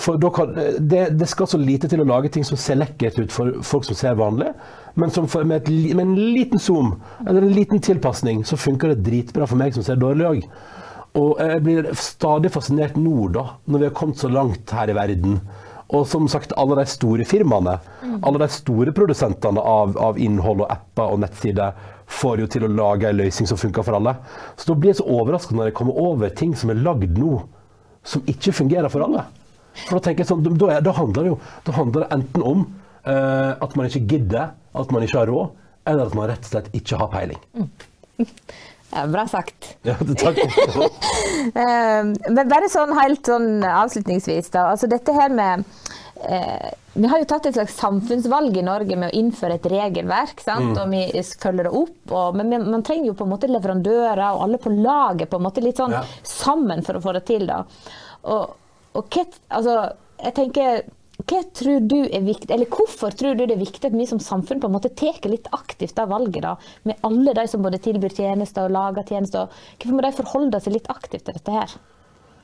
for 0.00 0.22
kan, 0.32 0.54
det, 0.78 1.02
det 1.18 1.26
skal 1.28 1.50
så 1.50 1.58
lite 1.60 1.90
til 1.90 2.00
å 2.00 2.06
lage 2.08 2.30
ting 2.32 2.46
som 2.48 2.56
ser 2.60 2.78
lekkert 2.80 3.18
ut 3.18 3.34
for 3.34 3.58
folk 3.66 3.84
som 3.84 3.98
ser 3.98 4.16
vanlig, 4.16 4.54
men 4.96 5.12
som 5.12 5.26
for, 5.28 5.44
med, 5.44 5.66
et, 5.66 5.92
med 5.92 6.06
en 6.06 6.14
liten 6.16 6.62
zoom 6.62 6.94
eller 7.26 7.42
en 7.42 7.52
liten 7.52 7.82
tilpasning, 7.82 8.44
så 8.46 8.56
funker 8.56 8.94
det 8.94 9.04
dritbra 9.04 9.48
for 9.50 9.60
meg 9.60 9.76
som 9.76 9.84
ser 9.84 10.00
dårlig 10.00 10.30
òg. 10.30 10.46
Og 11.14 11.38
jeg 11.38 11.62
blir 11.62 11.90
stadig 11.98 12.50
fascinert 12.50 12.96
nå, 12.98 13.28
da, 13.34 13.44
når 13.70 13.80
vi 13.80 13.86
har 13.88 13.94
kommet 13.94 14.18
så 14.18 14.30
langt 14.32 14.72
her 14.74 14.90
i 14.90 14.96
verden. 14.96 15.38
Og 15.94 16.06
som 16.10 16.26
sagt, 16.30 16.54
alle 16.58 16.78
de 16.80 16.86
store 16.90 17.26
firmaene, 17.28 17.76
alle 18.24 18.40
de 18.40 18.48
store 18.50 18.94
produsentene 18.96 19.62
av, 19.62 19.94
av 20.00 20.18
innhold 20.18 20.64
og 20.64 20.72
apper 20.72 21.14
og 21.14 21.20
nettsider, 21.22 21.76
får 22.10 22.42
jo 22.42 22.48
til 22.50 22.66
å 22.66 22.72
lage 22.72 23.08
en 23.08 23.20
løsning 23.20 23.48
som 23.48 23.60
funker 23.60 23.86
for 23.86 23.98
alle. 23.98 24.16
Så 24.58 24.70
da 24.70 24.78
blir 24.78 24.92
jeg 24.92 25.00
så 25.00 25.08
overrasket 25.20 25.56
når 25.56 25.70
jeg 25.70 25.78
kommer 25.78 26.02
over 26.02 26.34
ting 26.34 26.56
som 26.58 26.72
er 26.72 26.82
lagd 26.82 27.14
nå, 27.20 27.38
som 28.04 28.26
ikke 28.30 28.56
fungerer 28.56 28.90
for 28.92 29.06
alle. 29.06 29.24
For 29.84 29.98
da 29.98 30.04
tenker 30.06 30.24
jeg 30.24 30.32
sånn, 30.32 30.44
da, 30.44 30.78
da 30.84 30.94
handler 30.98 31.24
det 31.26 31.32
jo 31.32 31.38
da 31.66 31.74
handler 31.78 32.04
det 32.04 32.12
enten 32.18 32.44
om 32.46 32.66
uh, 33.06 33.54
at 33.64 33.74
man 33.78 33.88
ikke 33.88 34.04
gidder, 34.14 34.52
at 34.54 34.94
man 34.94 35.06
ikke 35.06 35.22
har 35.22 35.30
råd, 35.30 35.54
eller 35.90 36.08
at 36.08 36.16
man 36.18 36.30
rett 36.30 36.46
og 36.46 36.52
slett 36.52 36.70
ikke 36.76 37.00
har 37.00 37.10
peiling. 37.12 37.42
Ja, 38.94 39.06
bra 39.10 39.24
sagt. 39.28 39.74
Ja, 39.82 39.96
takk. 39.98 40.38
Eh, 41.44 42.04
men 42.32 42.48
bare 42.48 42.70
sånn 42.72 42.94
helt 42.96 43.26
sånn 43.28 43.60
avslutningsvis, 43.68 44.46
da. 44.54 44.62
Altså 44.72 44.88
dette 44.88 45.12
her 45.12 45.28
med 45.34 45.64
eh, 46.24 46.70
Vi 46.94 47.10
har 47.10 47.20
jo 47.20 47.26
tatt 47.28 47.48
et 47.50 47.58
slags 47.58 47.76
samfunnsvalg 47.76 48.56
i 48.56 48.64
Norge 48.64 48.96
med 48.96 49.10
å 49.10 49.18
innføre 49.18 49.58
et 49.58 49.68
regelverk, 49.68 50.40
sant? 50.40 50.72
og 50.80 50.88
vi 50.94 51.02
følger 51.42 51.68
det 51.68 51.74
opp. 51.74 51.98
Og, 52.14 52.38
men 52.40 52.54
man 52.70 52.84
trenger 52.86 53.10
jo 53.10 53.16
på 53.18 53.26
en 53.26 53.34
måte 53.34 53.50
leverandører 53.50 54.24
og 54.30 54.46
alle 54.46 54.60
på 54.62 54.72
laget 54.72 55.30
på 55.30 55.40
en 55.40 55.46
måte 55.50 55.64
litt 55.64 55.82
sånn 55.82 55.92
Ja. 55.98 56.02
sammen 56.22 56.82
for 56.86 56.96
å 56.96 57.04
få 57.04 57.12
det 57.18 57.26
til. 57.28 57.44
da. 57.50 57.60
Og, 58.32 58.56
og 58.96 59.20
altså, 59.50 59.78
jeg 60.22 60.36
tenker 60.40 60.84
hva 61.22 61.40
tror 61.54 61.84
du 61.86 62.00
er 62.04 62.24
viktig, 62.26 62.50
eller 62.50 62.66
Hvorfor 62.66 63.14
tror 63.14 63.36
du 63.38 63.44
det 63.44 63.54
er 63.54 63.62
viktig 63.62 63.86
at 63.86 63.94
vi 63.94 64.06
som 64.10 64.18
samfunn 64.22 64.60
på 64.60 64.66
en 64.66 64.74
måte 64.74 64.90
tar 64.98 65.20
litt 65.30 65.46
aktivt 65.54 65.98
av 66.02 66.10
valget, 66.10 66.42
da, 66.42 66.56
med 66.82 67.06
alle 67.06 67.36
de 67.38 67.46
som 67.50 67.62
både 67.62 67.78
tilbyr 67.84 68.16
tjenester 68.16 68.66
og 68.66 68.74
lager 68.74 69.06
tjenester? 69.06 69.52
Hvorfor 69.78 69.94
må 69.94 70.02
de 70.02 70.14
forholde 70.18 70.60
seg 70.64 70.74
litt 70.74 70.90
aktivt 70.90 71.28
til 71.28 71.38
dette 71.38 71.54
her? 71.54 71.76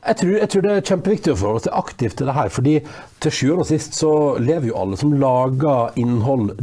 Jeg 0.00 0.17
tror, 0.17 0.31
jeg 0.32 0.49
tror 0.49 0.62
det 0.64 0.70
er 0.73 0.87
kjempeviktig 0.88 1.32
å 1.35 1.37
forholde 1.37 1.61
seg 1.67 1.75
aktivt 1.76 2.14
til 2.17 2.29
det 2.31 2.32
her. 2.32 2.49
fordi 2.49 2.75
til 3.20 3.32
sjuende 3.37 3.64
og 3.67 3.69
sist 3.69 3.99
så 3.99 4.12
lever 4.41 4.70
jo 4.70 4.76
alle 4.81 4.97
som 4.97 5.11
lager 5.12 5.91
innhold 6.00 6.55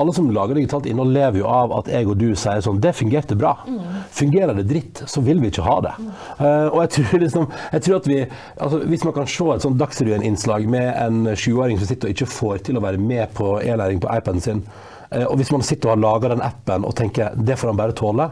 Alle 0.00 0.14
som 0.16 0.30
lager 0.32 0.56
digitalt 0.56 0.86
innhold, 0.88 1.12
lever 1.12 1.42
jo 1.42 1.50
av 1.52 1.74
at 1.76 1.90
jeg 1.92 2.08
og 2.08 2.16
du 2.16 2.30
sier 2.32 2.62
sånn 2.64 2.80
Det 2.80 2.94
fungerte 2.96 3.36
bra. 3.36 3.52
Fungerer 4.16 4.56
det 4.56 4.64
dritt, 4.70 5.02
så 5.06 5.20
vil 5.20 5.42
vi 5.42 5.50
ikke 5.52 5.66
ha 5.66 5.76
det. 5.84 5.92
Uh, 6.40 6.68
og 6.70 6.78
jeg 6.86 6.92
tror 6.96 7.24
liksom 7.26 7.50
jeg 7.50 7.84
tror 7.84 7.98
at 7.98 8.08
vi, 8.08 8.20
altså 8.56 8.80
Hvis 8.88 9.04
man 9.04 9.16
kan 9.18 9.28
se 9.28 9.50
et 9.54 9.66
sånt 9.66 9.80
Dagsrevyen-innslag 9.80 10.68
med 10.70 10.88
en 10.94 11.36
sjuåring 11.36 11.76
som 11.80 11.90
sitter 11.90 12.08
og 12.08 12.16
ikke 12.16 12.32
får 12.32 12.64
til 12.70 12.80
å 12.80 12.84
være 12.86 13.02
med 13.02 13.36
på 13.36 13.58
e-læring 13.60 14.00
på 14.00 14.08
iPaden 14.08 14.40
sin, 14.40 14.64
uh, 15.12 15.26
og 15.28 15.36
hvis 15.36 15.52
man 15.52 15.66
sitter 15.66 15.90
og 15.90 15.98
har 15.98 16.04
laga 16.06 16.32
den 16.32 16.44
appen 16.48 16.88
og 16.88 16.96
tenker 16.96 17.36
det 17.36 17.60
får 17.60 17.74
han 17.74 17.82
bare 17.84 17.98
tåle, 18.00 18.30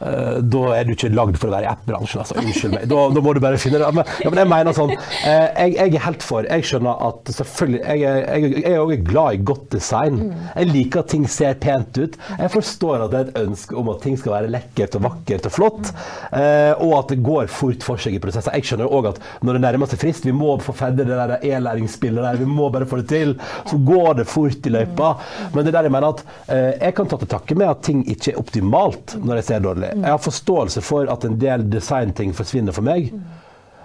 da 0.00 0.60
er 0.76 0.86
du 0.88 0.94
ikke 0.94 1.10
lagd 1.12 1.36
for 1.40 1.50
å 1.50 1.54
være 1.54 1.66
i 1.66 1.70
app-bransjen. 1.70 2.22
Altså. 2.22 2.36
Unnskyld 2.40 2.74
meg. 2.76 2.86
Da, 2.90 3.00
da 3.14 3.22
må 3.24 3.34
du 3.36 3.40
bare 3.42 3.60
finne 3.60 3.80
det. 3.82 3.88
Men, 3.96 4.08
ja, 4.24 4.32
men 4.32 4.40
jeg 4.42 4.50
mener 4.52 4.76
sånn, 4.76 4.92
eh, 4.94 5.46
jeg, 5.66 5.74
jeg 5.76 5.96
er 5.98 6.04
helt 6.06 6.24
for. 6.24 6.48
Jeg 6.48 6.66
skjønner 6.70 7.04
at 7.10 7.32
selvfølgelig 7.36 7.80
Jeg, 7.80 8.00
jeg, 8.02 8.52
jeg 8.60 8.74
er 8.74 8.80
òg 8.80 9.04
glad 9.06 9.36
i 9.36 9.42
godt 9.50 9.66
design. 9.74 10.20
Jeg 10.54 10.70
liker 10.70 11.02
at 11.02 11.10
ting 11.12 11.26
ser 11.30 11.58
pent 11.60 12.00
ut. 12.00 12.16
Jeg 12.38 12.52
forstår 12.54 13.04
at 13.06 13.12
det 13.12 13.20
er 13.20 13.30
et 13.30 13.40
ønske 13.44 13.76
om 13.80 13.90
at 13.92 14.02
ting 14.04 14.16
skal 14.20 14.36
være 14.36 14.52
lekkert 14.52 14.96
og 14.98 15.04
vakkert 15.08 15.48
og 15.50 15.54
flott, 15.54 15.92
eh, 16.36 16.72
og 16.80 16.94
at 16.98 17.12
det 17.14 17.20
går 17.26 17.50
fort 17.52 17.84
for 17.86 18.00
seg 18.00 18.16
i 18.16 18.22
prosesser. 18.22 18.56
Jeg 18.56 18.70
skjønner 18.70 18.90
òg 18.90 19.10
at 19.12 19.20
når 19.46 19.58
det 19.58 19.64
nærmer 19.66 19.90
seg 19.90 20.02
frist, 20.02 20.26
vi 20.28 20.34
må 20.36 20.54
få 20.64 20.74
ferdig 20.76 21.06
det 21.08 21.18
der 21.18 21.36
e-læringsspillet 21.50 22.24
der, 22.24 22.40
vi 22.40 22.48
må 22.48 22.70
bare 22.72 22.88
få 22.88 23.00
det 23.02 23.08
til, 23.12 23.36
så 23.68 23.78
går 23.90 24.20
det 24.20 24.28
fort 24.30 24.66
i 24.66 24.74
løypa. 24.74 25.12
Men 25.54 25.64
det 25.64 25.72
er 25.72 25.78
der 25.78 25.90
jeg 25.90 25.96
mener 25.96 26.14
at 26.14 26.24
eh, 26.48 26.72
jeg 26.86 26.96
kan 26.98 27.10
ta 27.10 27.20
til 27.20 27.30
takke 27.30 27.58
med 27.58 27.70
at 27.70 27.84
ting 27.86 28.02
ikke 28.08 28.34
er 28.34 28.40
optimalt 28.40 29.16
når 29.20 29.40
jeg 29.40 29.48
ser 29.50 29.64
dårlig. 29.64 29.89
Jeg 29.94 30.10
har 30.10 30.22
forståelse 30.22 30.82
for 30.84 31.10
at 31.12 31.24
en 31.26 31.38
del 31.40 31.66
designting 31.70 32.34
forsvinner 32.36 32.76
for 32.76 32.86
meg. 32.86 33.12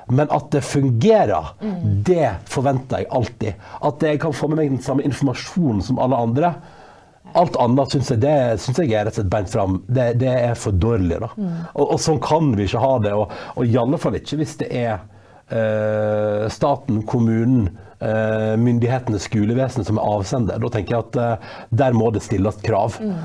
Men 0.08 0.30
at 0.30 0.52
det 0.54 0.62
fungerer, 0.62 1.54
det 2.06 2.30
forventer 2.52 3.02
jeg 3.02 3.12
alltid. 3.18 3.68
At 3.90 4.04
jeg 4.06 4.22
kan 4.22 4.36
få 4.38 4.50
med 4.52 4.62
meg 4.62 4.74
den 4.76 4.84
samme 4.86 5.06
informasjonen 5.08 5.82
som 5.86 6.02
alle 6.02 6.20
andre. 6.28 6.52
Alt 7.36 7.58
annet 7.60 7.96
syns 7.96 8.12
jeg, 8.14 8.22
det 8.22 8.36
synes 8.62 8.80
jeg 8.84 8.94
er 8.94 9.08
rett 9.08 9.16
og 9.16 9.24
slett 9.24 9.34
beint 9.34 9.52
fram. 9.52 9.80
Det, 9.88 10.12
det 10.22 10.30
er 10.30 10.54
for 10.60 10.78
dårlig. 10.78 11.18
Da. 11.24 11.32
Og, 11.74 11.84
og 11.88 12.00
sånn 12.02 12.22
kan 12.24 12.54
vi 12.56 12.68
ikke 12.70 12.84
ha 12.84 12.94
det. 13.02 13.16
Og, 13.18 13.34
og 13.56 13.66
i 13.66 13.78
alle 13.82 14.00
fall 14.02 14.20
ikke 14.20 14.40
hvis 14.40 14.56
det 14.62 14.70
er 14.78 14.94
eh, 15.50 16.25
staten, 16.54 17.02
kommunen, 17.08 17.70
eh, 18.00 18.56
myndighetene, 18.58 19.20
skolevesenet 19.22 19.88
som 19.88 20.00
er 20.00 20.14
avsender. 20.16 20.62
Da 20.62 20.72
tenker 20.74 20.96
jeg 20.96 21.06
at 21.08 21.20
eh, 21.22 21.58
der 21.84 21.98
må 21.98 22.12
det 22.16 22.24
stilles 22.25 22.60
krav. 22.66 23.00
Mm. 23.00 23.18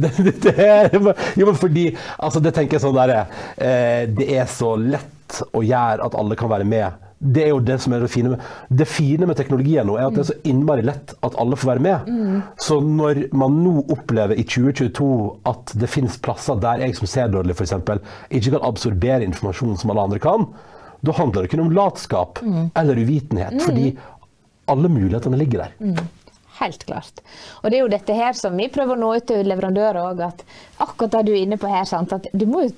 det, 0.00 0.12
det, 0.26 0.34
det 0.44 0.54
er, 0.58 0.90
jo, 0.94 1.46
men 1.46 1.56
fordi 1.58 1.88
altså, 2.18 2.42
Det 2.44 2.54
tenker 2.56 2.78
jeg 2.78 2.84
sånn 2.84 2.96
der, 2.96 3.16
eh, 3.56 4.04
Det 4.10 4.28
er 4.36 4.46
så 4.50 4.74
lett 4.80 5.40
å 5.56 5.64
gjøre 5.64 6.04
at 6.04 6.14
alle 6.18 6.36
kan 6.38 6.52
være 6.52 6.66
med. 6.68 7.00
det 7.24 7.42
er 7.42 7.48
jo 7.54 7.60
det 7.64 7.78
som 7.80 7.94
er 7.96 8.02
det 8.04 8.10
fine 8.12 8.34
med 8.34 8.42
Det 8.68 8.86
fine 8.86 9.26
med 9.26 9.36
teknologien 9.38 9.86
nå, 9.88 9.94
er 9.96 10.10
at 10.10 10.16
det 10.16 10.20
er 10.24 10.28
så 10.28 10.36
innmari 10.44 10.84
lett 10.84 11.14
at 11.24 11.38
alle 11.40 11.56
får 11.56 11.70
være 11.70 11.84
med. 11.86 12.12
Så 12.60 12.80
når 12.84 13.24
man 13.32 13.56
nå 13.64 13.86
opplever 13.94 14.36
i 14.36 14.44
2022 14.44 15.08
at 15.48 15.72
det 15.80 15.90
finnes 15.90 16.20
plasser 16.20 16.60
der 16.60 16.84
jeg 16.84 16.98
som 16.98 17.08
ser 17.10 17.32
dårlig 17.32 17.56
f.eks. 17.56 17.74
ikke 18.30 18.56
kan 18.56 18.68
absorbere 18.68 19.24
informasjon 19.24 19.80
som 19.80 19.94
alle 19.94 20.06
andre 20.10 20.20
kan, 20.22 20.46
da 21.04 21.14
handler 21.16 21.44
det 21.44 21.52
kun 21.52 21.66
om 21.66 21.72
latskap 21.74 22.40
eller 22.44 23.00
uvitenhet, 23.00 23.56
fordi 23.62 23.94
alle 24.72 24.88
mulighetene 24.88 25.38
ligger 25.40 25.66
der. 25.66 26.02
Helt 26.60 26.84
klart. 26.86 27.20
Og 27.62 27.70
det 27.70 27.78
er 27.78 27.82
jo 27.82 27.92
dette 27.92 28.14
her 28.14 28.36
som 28.38 28.54
vi 28.56 28.70
prøver 28.72 28.94
å 28.94 29.00
nå 29.00 29.10
ut 29.18 29.26
til 29.26 29.46
leverandører 29.50 30.00
òg, 30.04 30.20
at 30.22 30.44
akkurat 30.84 31.16
det 31.16 31.22
du 31.26 31.32
er 31.34 31.42
inne 31.42 31.58
på 31.60 31.70
her, 31.70 31.86
sant, 31.88 32.14
at 32.14 32.28
du 32.32 32.46
må 32.48 32.64
jo 32.66 32.74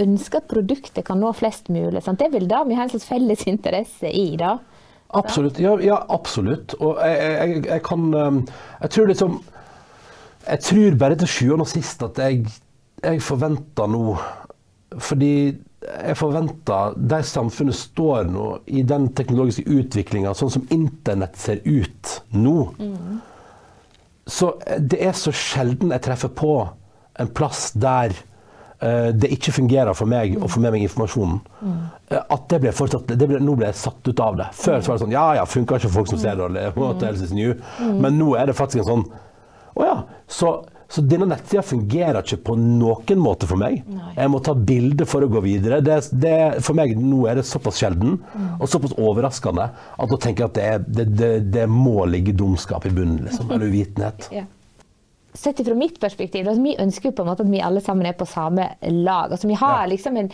ønske 0.00 0.40
at 0.40 0.50
produktet 0.50 1.04
kan 1.06 1.20
nå 1.20 1.32
flest 1.36 1.70
mulig. 1.72 2.02
Sant? 2.04 2.20
Det 2.20 2.28
er 2.28 2.36
vel 2.36 2.48
da 2.50 2.62
vi 2.68 2.76
har 2.76 2.86
en 2.86 2.92
slags 2.92 3.08
felles 3.08 3.46
interesse 3.50 4.10
i, 4.10 4.34
da. 4.40 4.58
Absolutt. 5.16 5.58
Ja, 5.58 5.74
ja 5.82 5.96
absolutt. 6.12 6.76
Og 6.78 7.00
jeg, 7.02 7.16
jeg, 7.18 7.64
jeg 7.66 7.82
kan 7.82 8.12
um, 8.14 8.36
Jeg 8.82 8.92
tror 8.94 9.08
liksom 9.10 9.40
Jeg 10.46 10.62
tror 10.68 10.98
bare 11.00 11.16
til 11.18 11.32
sjuende 11.32 11.66
og 11.66 11.70
sist 11.72 12.04
at 12.06 12.20
jeg, 12.22 12.44
jeg 13.02 13.22
forventer 13.26 13.90
nå 13.90 14.14
Fordi 15.02 15.32
jeg 15.80 16.16
forventer 16.20 16.96
der 17.08 17.22
samfunnet 17.24 17.76
står 17.76 18.28
nå, 18.28 18.46
i 18.68 18.82
den 18.84 19.08
teknologiske 19.16 19.64
utviklinga, 19.64 20.34
sånn 20.36 20.52
som 20.52 20.66
internett 20.74 21.38
ser 21.40 21.62
ut 21.64 22.16
nå 22.36 22.56
Så 24.30 24.52
det 24.78 25.00
er 25.02 25.16
så 25.16 25.32
sjelden 25.34 25.94
jeg 25.94 26.04
treffer 26.04 26.30
på 26.36 26.52
en 27.20 27.30
plass 27.34 27.70
der 27.72 28.12
uh, 28.84 29.08
det 29.16 29.32
ikke 29.34 29.56
fungerer 29.56 29.96
for 29.96 30.08
meg 30.10 30.36
å 30.38 30.48
få 30.48 30.60
med 30.62 30.76
meg 30.76 30.84
informasjonen. 30.86 31.40
Mm. 31.64 31.80
At 32.20 32.44
det 32.52 32.60
ble 32.62 32.74
fortsatt, 32.76 33.10
det 33.10 33.26
ble, 33.26 33.40
Nå 33.42 33.56
ble 33.58 33.70
jeg 33.72 33.80
satt 33.80 34.06
ut 34.06 34.22
av 34.22 34.38
det. 34.38 34.46
Før 34.60 34.78
så 34.78 34.92
var 34.92 35.00
det 35.00 35.04
sånn 35.06 35.16
Ja 35.16 35.26
ja, 35.40 35.48
funka 35.48 35.80
ikke 35.80 35.88
for 35.88 36.02
folk 36.02 36.12
som 36.12 36.22
ser 36.22 36.38
dårlig. 36.38 36.68
Men 38.04 38.20
nå 38.20 38.34
er 38.38 38.52
det 38.52 38.58
faktisk 38.58 38.84
en 38.84 38.90
sånn 38.92 39.08
Å 39.80 39.88
ja. 39.88 39.96
Så, 40.30 40.52
så 40.90 41.02
denne 41.06 41.28
nettsida 41.30 41.62
fungerer 41.62 42.18
ikke 42.24 42.40
på 42.48 42.56
noen 42.58 43.20
måte 43.22 43.46
for 43.46 43.60
meg. 43.60 43.84
Jeg 44.16 44.30
må 44.32 44.40
ta 44.42 44.56
bilde 44.58 45.06
for 45.06 45.22
å 45.22 45.28
gå 45.30 45.42
videre. 45.44 45.78
Det, 45.86 46.00
det, 46.10 46.36
for 46.66 46.74
meg 46.74 46.96
nå 46.98 47.28
er 47.30 47.38
det 47.38 47.44
såpass 47.46 47.78
sjelden 47.78 48.16
og 48.58 48.64
såpass 48.70 48.96
overraskende 48.98 49.68
at 49.70 50.10
da 50.10 50.18
tenker 50.18 50.48
jeg 50.48 50.50
at 50.50 50.56
det, 50.56 50.64
er, 51.04 51.12
det, 51.20 51.28
det, 51.54 51.66
må 51.70 52.02
ligge 52.10 52.34
dumskap 52.34 52.88
i 52.90 52.94
bunnen, 52.94 53.20
liksom. 53.28 53.52
Eller 53.54 53.70
uvitenhet. 53.70 54.26
Sett 55.40 55.62
fra 55.62 55.76
mitt 55.78 56.00
perspektiv, 56.02 56.48
altså, 56.50 56.64
vi 56.64 56.74
ønsker 56.82 57.10
jo 57.10 57.14
på 57.14 57.22
en 57.22 57.30
måte 57.30 57.46
at 57.46 57.52
vi 57.52 57.62
alle 57.62 57.84
sammen 57.84 58.08
er 58.10 58.18
på 58.18 58.26
samme 58.26 58.66
lag. 58.90 59.30
Altså, 59.30 59.46
vi 59.46 59.60
har 59.60 59.84
Ja. 59.84 59.92
liksom 59.92 60.18
en 60.18 60.32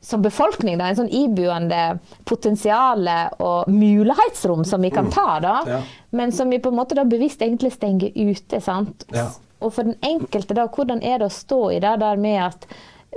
som 0.00 0.22
befolkning 0.22 0.78
da, 0.78 0.92
en 0.92 1.00
sånn 1.00 1.10
ibuende 1.10 1.98
potensial 2.24 3.02
og 3.42 3.66
mulighetsrom 3.66 4.62
som 4.62 4.86
vi 4.86 4.92
kan 4.94 5.10
ta, 5.10 5.40
da, 5.42 5.56
Ja. 5.66 5.80
men 6.14 6.30
som 6.30 6.50
vi 6.50 6.62
på 6.62 6.70
en 6.70 6.78
måte 6.78 6.94
da 6.94 7.02
bevisst 7.04 7.42
egentlig 7.42 7.72
stenger 7.74 8.14
ute. 8.14 8.60
sant? 8.62 9.04
Ja. 9.10 9.26
Og 9.60 9.74
for 9.74 9.88
den 9.88 9.98
enkelte, 10.06 10.54
da, 10.54 10.68
hvordan 10.70 11.02
er 11.02 11.18
det 11.18 11.28
å 11.28 11.34
stå 11.34 11.62
i 11.74 11.80
det 11.82 11.96
der 12.02 12.20
med 12.20 12.40
at 12.44 12.66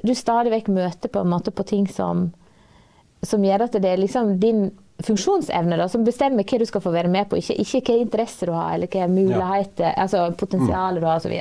du 0.08 0.14
stadig 0.16 0.54
vekk 0.54 0.72
møter 0.72 1.12
på 1.12 1.24
på 1.52 1.64
ting 1.68 1.88
som, 1.88 2.32
som 3.22 3.44
gjør 3.44 3.68
at 3.68 3.76
det 3.82 3.90
er 3.90 4.02
liksom 4.02 4.40
din 4.40 4.72
funksjonsevne 5.02 5.78
da, 5.78 5.88
som 5.90 6.06
bestemmer 6.06 6.46
hva 6.46 6.60
du 6.62 6.66
skal 6.70 6.84
få 6.84 6.94
være 6.94 7.12
med 7.12 7.30
på, 7.30 7.40
ikke, 7.42 7.58
ikke 7.62 7.82
hva 7.88 8.02
interesse 8.06 8.46
du 8.46 8.54
har, 8.54 8.76
eller 8.76 8.92
hva 8.92 9.08
muligheter, 9.10 9.94
altså 9.98 10.30
potensialet 10.38 11.02
du 11.02 11.08
har, 11.08 11.22
osv. 11.22 11.34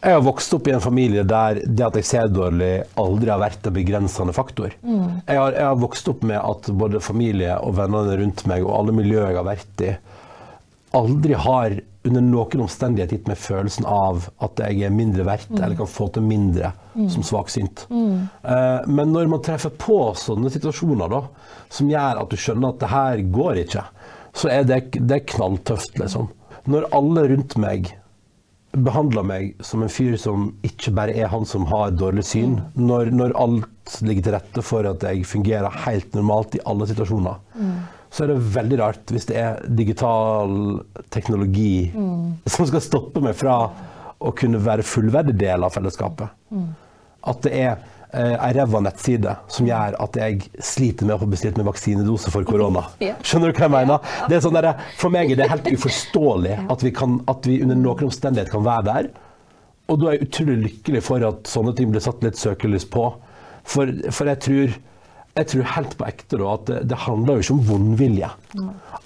Jeg 0.00 0.16
har 0.16 0.22
vokst 0.24 0.54
opp 0.56 0.68
i 0.68 0.72
en 0.72 0.80
familie 0.80 1.26
der 1.28 1.60
det 1.66 1.84
at 1.84 1.98
jeg 2.00 2.08
ser 2.08 2.30
dårlig, 2.32 2.70
aldri 3.00 3.28
har 3.28 3.42
vært 3.42 3.66
en 3.68 3.76
begrensende 3.76 4.32
faktor. 4.32 4.72
Jeg, 4.80 5.36
har, 5.36 5.52
jeg 5.52 5.66
har 5.66 5.76
vokst 5.80 6.08
opp 6.08 6.24
med 6.24 6.40
at 6.40 6.70
både 6.72 7.02
familie 7.04 7.58
og 7.60 7.76
vennene 7.76 8.16
rundt 8.22 8.46
meg 8.48 8.64
og 8.64 8.78
alle 8.78 8.96
miljøer 8.96 9.28
jeg 9.28 9.40
har 9.42 9.48
vært 9.50 9.84
i, 9.84 9.92
aldri 10.96 11.36
har 11.36 11.76
under 12.08 12.24
noen 12.24 12.62
omstendighet 12.64 13.12
gitt 13.12 13.28
meg 13.28 13.36
følelsen 13.40 13.84
av 13.88 14.30
at 14.40 14.60
jeg 14.62 14.86
er 14.86 14.94
mindre 14.94 15.26
verdt 15.28 15.52
eller 15.52 15.76
kan 15.76 15.90
få 15.90 16.08
til 16.14 16.24
mindre 16.24 16.72
som 17.12 17.24
svaksynt. 17.26 17.86
Eh, 17.90 18.88
men 18.88 19.12
når 19.12 19.28
man 19.28 19.42
treffer 19.44 19.74
på 19.76 19.98
sånne 20.16 20.52
situasjoner 20.52 21.12
da, 21.12 21.22
som 21.68 21.90
gjør 21.92 22.22
at 22.22 22.32
du 22.32 22.40
skjønner 22.40 22.72
at 22.72 22.80
det 22.80 22.92
her 22.94 23.24
går 23.36 23.62
ikke, 23.66 23.84
så 24.32 24.52
er 24.52 24.68
det, 24.68 24.82
det 24.96 25.16
er 25.18 25.28
knalltøft, 25.28 25.98
liksom. 26.00 26.30
Når 26.70 26.88
alle 26.94 27.26
rundt 27.32 27.56
meg 27.60 27.90
behandler 28.70 29.24
meg 29.26 29.64
som 29.66 29.82
en 29.82 29.90
fyr 29.90 30.14
som 30.20 30.50
ikke 30.66 30.92
bare 30.94 31.14
er 31.18 31.30
han 31.32 31.46
som 31.48 31.64
har 31.66 31.96
dårlig 31.98 32.22
syn, 32.28 32.60
når, 32.78 33.10
når 33.16 33.34
alt 33.40 33.96
ligger 34.06 34.28
til 34.28 34.36
rette 34.36 34.62
for 34.62 34.86
at 34.86 35.02
jeg 35.02 35.26
fungerer 35.26 35.80
helt 35.84 36.14
normalt 36.14 36.54
i 36.54 36.62
alle 36.70 36.86
situasjoner, 36.86 37.40
så 38.10 38.24
er 38.24 38.32
det 38.32 38.40
veldig 38.56 38.80
rart 38.80 39.12
hvis 39.14 39.28
det 39.28 39.38
er 39.38 39.60
digital 39.78 40.80
teknologi 41.14 41.90
som 41.94 42.66
skal 42.66 42.82
stoppe 42.82 43.22
meg 43.22 43.36
fra 43.38 43.60
å 44.20 44.32
kunne 44.36 44.60
være 44.60 44.84
fullverdig 44.84 45.36
del 45.40 45.64
av 45.64 45.72
fellesskapet. 45.72 46.28
At 47.30 47.40
det 47.46 47.52
er 47.56 47.70
eh, 48.12 48.34
ei 48.34 48.50
ræva 48.56 48.82
nettside 48.84 49.36
som 49.52 49.68
gjør 49.68 49.96
at 50.04 50.18
jeg 50.20 50.50
sliter 50.64 51.08
med 51.08 51.16
å 51.16 51.22
få 51.22 51.30
bestilt 51.30 51.56
meg 51.60 51.68
vaksinedose 51.70 52.32
for 52.34 52.44
korona. 52.48 52.84
Skjønner 53.26 53.52
du 53.52 53.56
hva 53.60 53.68
jeg 53.68 53.76
mener? 53.76 54.12
Det 54.28 54.36
er 54.36 54.44
sånn 54.44 54.58
der, 54.58 54.70
for 55.00 55.14
meg 55.14 55.32
er 55.32 55.40
det 55.40 55.50
helt 55.52 55.70
uforståelig 55.70 56.58
at 56.66 56.84
vi, 56.84 56.92
kan, 56.96 57.20
at 57.30 57.48
vi 57.48 57.60
under 57.64 57.78
noen 57.78 58.10
omstendighet 58.10 58.52
kan 58.52 58.66
være 58.66 58.86
der. 58.90 59.10
Og 59.90 59.98
da 59.98 60.10
er 60.10 60.18
jeg 60.18 60.28
utrolig 60.28 60.60
lykkelig 60.66 61.02
for 61.06 61.26
at 61.30 61.50
sånne 61.50 61.74
ting 61.78 61.90
blir 61.94 62.04
satt 62.04 62.22
litt 62.26 62.38
søkelys 62.38 62.86
på. 62.90 63.08
For, 63.70 63.90
for 64.10 64.30
jeg 64.30 64.42
tror 64.44 64.76
jeg 65.40 65.48
tror 65.52 65.68
helt 65.74 65.96
på 65.98 66.06
ekte 66.08 66.38
da, 66.40 66.52
at 66.54 66.70
det, 66.90 66.98
handler 67.06 67.38
jo 67.38 67.44
ikke 67.44 67.56
om 67.56 67.62
vondvilje. 67.68 68.30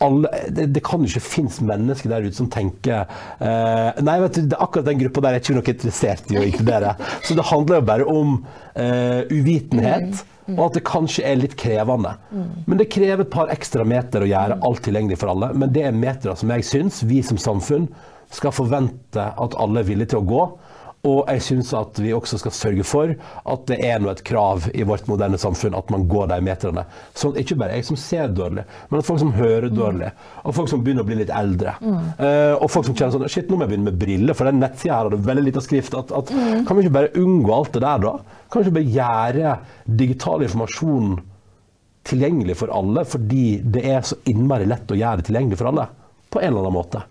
Alle, 0.02 0.30
det, 0.50 0.66
det 0.74 0.82
kan 0.86 1.04
jo 1.04 1.10
ikke 1.10 1.22
finnes 1.22 1.60
mennesker 1.62 2.10
der 2.10 2.26
ute 2.26 2.36
som 2.36 2.48
tenker 2.50 3.04
eh, 3.04 4.00
Nei, 4.02 4.16
vet 4.24 4.40
du, 4.42 4.56
akkurat 4.58 4.88
den 4.88 5.00
gruppa 5.04 5.22
der 5.24 5.36
er 5.36 5.42
ikke 5.42 5.56
noe 5.58 5.74
interessert 5.74 6.32
i 6.34 6.38
å 6.40 6.44
inkludere. 6.46 6.94
Så 7.22 7.36
det 7.38 7.46
handler 7.50 7.80
jo 7.80 7.88
bare 7.92 8.08
om 8.10 8.38
eh, 8.74 9.22
uvitenhet, 9.30 10.24
og 10.52 10.64
at 10.66 10.78
det 10.78 10.84
kanskje 10.88 11.24
er 11.24 11.38
litt 11.40 11.54
krevende. 11.60 12.16
Men 12.66 12.80
det 12.80 12.90
krever 12.92 13.24
et 13.24 13.32
par 13.32 13.52
ekstra 13.54 13.86
meter 13.88 14.24
å 14.24 14.28
gjøre 14.28 14.58
alt 14.66 14.82
tilgjengelig 14.84 15.20
for 15.22 15.32
alle. 15.32 15.52
Men 15.56 15.72
det 15.72 15.86
er 15.86 15.96
metere 15.96 16.36
som 16.36 16.52
jeg 16.52 16.66
syns 16.68 17.00
vi 17.08 17.22
som 17.24 17.40
samfunn 17.40 17.88
skal 18.34 18.54
forvente 18.54 19.24
at 19.24 19.56
alle 19.60 19.82
er 19.82 19.88
villige 19.88 20.14
til 20.14 20.22
å 20.22 20.28
gå. 20.28 20.44
Og 21.04 21.28
jeg 21.28 21.42
syns 21.44 21.70
at 21.76 21.98
vi 22.00 22.14
også 22.16 22.38
skal 22.40 22.54
sørge 22.56 22.84
for 22.88 23.10
at 23.12 23.64
det 23.68 23.76
er 23.84 24.00
noe 24.00 24.14
et 24.14 24.22
krav 24.24 24.70
i 24.72 24.86
vårt 24.88 25.08
moderne 25.10 25.36
samfunn 25.40 25.76
at 25.76 25.90
man 25.92 26.06
går 26.08 26.30
de 26.30 26.38
meterne. 26.44 26.86
Sånn 27.18 27.36
ikke 27.40 27.58
bare 27.60 27.76
jeg 27.76 27.84
som 27.90 27.98
ser 28.00 28.32
dårlig, 28.32 28.64
men 28.88 29.04
folk 29.04 29.20
som 29.20 29.34
hører 29.36 29.68
dårlig, 29.68 30.08
og 30.42 30.56
folk 30.56 30.72
som 30.72 30.84
begynner 30.84 31.04
å 31.04 31.10
bli 31.10 31.18
litt 31.20 31.32
eldre. 31.34 31.76
Eh, 31.84 32.54
og 32.56 32.70
folk 32.72 32.88
som 32.88 32.96
kjenner 32.96 33.18
sånn 33.18 33.28
Shit, 33.34 33.50
nå 33.50 33.58
må 33.58 33.66
jeg 33.66 33.74
begynne 33.74 33.90
med 33.90 34.00
briller, 34.00 34.38
for 34.38 34.48
den 34.48 34.62
nettsida 34.62 34.96
her 34.96 35.08
har 35.08 35.12
det 35.12 35.28
veldig 35.28 35.44
lita 35.50 35.64
skrift. 35.64 35.96
At, 35.98 36.12
at, 36.16 36.32
Kan 36.32 36.78
vi 36.78 36.86
ikke 36.86 36.96
bare 36.96 37.12
unngå 37.20 37.52
alt 37.52 37.76
det 37.76 37.84
der, 37.84 38.02
da? 38.04 38.40
Kan 38.48 38.62
vi 38.62 38.68
ikke 38.68 38.78
bare 38.78 38.96
gjøre 38.96 39.54
digital 40.00 40.44
informasjon 40.46 41.14
tilgjengelig 42.08 42.58
for 42.60 42.72
alle, 42.72 43.04
fordi 43.08 43.46
det 43.76 43.84
er 43.92 44.04
så 44.04 44.16
innmari 44.30 44.68
lett 44.68 44.92
å 44.92 44.98
gjøre 44.98 45.20
det 45.20 45.28
tilgjengelig 45.28 45.60
for 45.60 45.72
alle? 45.72 45.88
På 46.32 46.40
en 46.40 46.52
eller 46.52 46.64
annen 46.64 46.78
måte. 46.80 47.04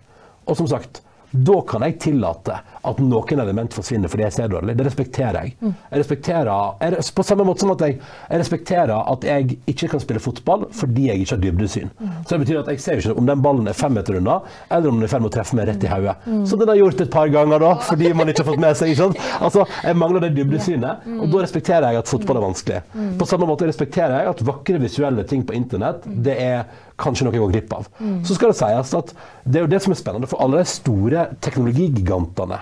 Og 0.50 0.58
som 0.58 0.68
sagt, 0.70 1.02
da 1.34 1.56
kan 1.66 1.82
jeg 1.82 1.98
tillate 1.98 2.56
at 2.84 3.00
noen 3.02 3.40
element 3.42 3.74
forsvinner 3.74 4.10
fordi 4.12 4.26
jeg 4.26 4.34
ser 4.36 4.50
dårlig. 4.52 4.76
Det 4.78 4.86
respekterer 4.86 5.38
jeg. 5.40 5.54
Jeg 5.64 5.98
respekterer, 5.98 6.50
jeg, 6.80 7.04
på 7.16 7.24
samme 7.26 7.46
måte 7.48 7.64
som 7.64 7.72
at 7.74 7.82
jeg, 7.82 7.96
jeg 8.28 8.42
respekterer 8.42 8.92
at 8.94 9.26
jeg 9.26 9.58
ikke 9.70 9.88
kan 9.94 10.02
spille 10.02 10.22
fotball 10.22 10.66
fordi 10.74 11.08
jeg 11.08 11.24
ikke 11.24 11.34
har 11.34 11.42
dybdesyn. 11.42 11.90
Så 12.22 12.34
det 12.34 12.40
betyr 12.44 12.60
at 12.60 12.70
jeg 12.70 12.82
ser 12.84 13.02
ikke 13.02 13.16
om 13.18 13.26
den 13.26 13.42
ballen 13.44 13.70
er 13.70 13.76
fem 13.78 13.96
meter 13.96 14.18
unna, 14.20 14.38
eller 14.70 14.90
om 14.90 15.00
den 15.00 15.06
er 15.06 15.10
i 15.10 15.14
ferd 15.14 15.24
med 15.24 15.32
å 15.32 15.34
treffe 15.38 15.58
meg 15.58 15.68
rett 15.70 15.84
i 15.86 15.90
hodet. 15.90 16.16
Som 16.50 16.60
den 16.62 16.70
har 16.70 16.80
gjort 16.80 17.02
et 17.04 17.12
par 17.14 17.32
ganger 17.34 17.64
da, 17.64 17.72
fordi 17.88 18.12
man 18.14 18.30
ikke 18.30 18.44
har 18.44 18.50
fått 18.52 18.62
med 18.62 18.78
seg. 18.78 19.02
Altså, 19.40 19.66
jeg 19.82 19.98
mangler 19.98 20.26
det 20.26 20.34
dybdesynet, 20.38 21.08
og 21.18 21.28
da 21.32 21.42
respekterer 21.44 21.90
jeg 21.90 22.04
at 22.04 22.10
fotball 22.14 22.40
er 22.40 22.46
vanskelig. 22.46 22.80
På 23.18 23.28
samme 23.28 23.48
måte 23.50 23.68
respekterer 23.68 24.20
jeg 24.20 24.34
at 24.34 24.44
vakre 24.46 24.80
visuelle 24.82 25.26
ting 25.28 25.42
på 25.46 25.56
internett, 25.56 26.04
det 26.04 26.38
er 26.40 26.66
kanskje 27.00 27.26
noe 27.26 27.34
jeg 27.34 27.42
går 27.42 27.52
glipp 27.54 27.72
av. 27.74 27.86
Så 28.26 28.36
skal 28.36 28.52
det 28.52 28.58
sies 28.58 28.92
at 28.98 29.12
det 29.44 29.60
er 29.60 29.64
jo 29.66 29.70
det 29.72 29.80
som 29.84 29.94
er 29.94 30.00
spennende, 30.00 30.28
for 30.30 30.42
alle 30.44 30.60
de 30.62 30.70
store 30.70 31.28
teknologigigantene 31.44 32.60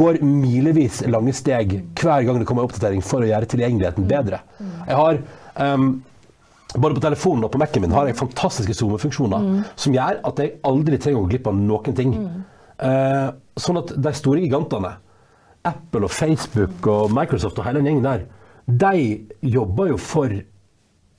går 0.00 0.20
milevis 0.24 1.02
lange 1.10 1.34
steg 1.36 1.78
hver 1.98 2.26
gang 2.26 2.38
det 2.40 2.48
kommer 2.48 2.64
en 2.64 2.70
oppdatering 2.70 3.02
for 3.04 3.24
å 3.24 3.30
gjøre 3.30 3.50
tilgjengeligheten 3.50 4.06
bedre. 4.10 4.42
Jeg 4.86 5.00
har 5.00 5.20
um, 5.76 5.88
både 6.76 6.98
på 6.98 7.04
telefonen 7.04 7.46
og 7.46 7.52
på 7.54 7.60
Mac-en 7.60 7.84
min 7.84 7.94
har 7.94 8.08
jeg 8.08 8.18
fantastiske 8.18 8.76
zoomefunksjoner 8.76 9.48
som 9.78 9.94
gjør 9.96 10.20
at 10.28 10.42
jeg 10.42 10.56
aldri 10.66 11.00
trenger 11.00 11.20
å 11.20 11.26
gå 11.26 11.32
glipp 11.34 11.50
av 11.50 11.58
noen 11.58 11.96
ting. 11.96 12.14
Eh, 12.76 13.28
sånn 13.56 13.80
at 13.80 13.94
de 13.96 14.12
store 14.16 14.42
gigantene, 14.44 14.96
Apple 15.66 16.06
og 16.06 16.12
Facebook 16.14 16.86
og 16.90 17.14
Microsoft 17.14 17.58
og 17.58 17.66
hele 17.66 17.80
den 17.80 17.90
gjengen 17.90 18.06
der, 18.06 18.26
de 18.66 19.48
jobber 19.54 19.92
jo 19.92 19.96
for 20.00 20.34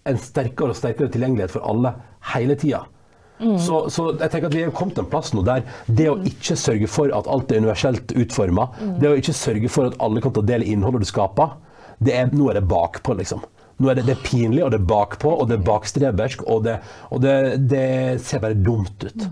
en 0.07 0.19
sterkere 0.21 0.71
og 0.71 0.79
sterkere 0.79 1.11
tilgjengelighet 1.11 1.51
for 1.51 1.65
alle 1.67 1.95
hele 2.33 2.57
tida. 2.59 2.85
Så, 3.37 3.83
så 3.93 4.07
jeg 4.17 4.31
tenker 4.33 4.49
at 4.49 4.55
vi 4.55 4.63
er 4.65 4.73
kommet 4.73 4.95
til 4.97 5.03
en 5.05 5.09
plass 5.11 5.29
nå 5.35 5.43
der 5.45 5.61
det 5.85 6.07
å 6.09 6.17
ikke 6.25 6.55
sørge 6.57 6.87
for 6.89 7.13
at 7.13 7.27
alt 7.29 7.51
er 7.53 7.61
universelt 7.61 8.13
utforma, 8.17 8.65
det 8.97 9.11
å 9.11 9.17
ikke 9.19 9.35
sørge 9.37 9.69
for 9.69 9.91
at 9.91 9.97
alle 10.01 10.23
kan 10.25 10.33
ta 10.33 10.41
del 10.41 10.65
i 10.65 10.71
innholdet 10.73 11.05
du 11.05 11.09
skaper, 11.11 11.53
det 12.01 12.15
er, 12.17 12.31
nå 12.33 12.49
er 12.49 12.59
det 12.59 12.67
bakpå, 12.69 13.13
liksom. 13.17 13.43
Nå 13.77 13.91
er 13.91 13.99
det, 13.99 14.07
det 14.07 14.15
er 14.15 14.23
pinlig, 14.25 14.63
og 14.65 14.71
det 14.73 14.79
er 14.81 14.89
bakpå, 14.89 15.29
og 15.37 15.49
det 15.49 15.59
er 15.59 15.67
bakstrebersk, 15.67 16.47
og 16.49 16.63
det, 16.65 16.79
og 17.13 17.21
det, 17.21 17.35
det 17.69 17.85
ser 18.25 18.41
bare 18.41 18.57
dumt 18.57 19.05
ut. 19.05 19.27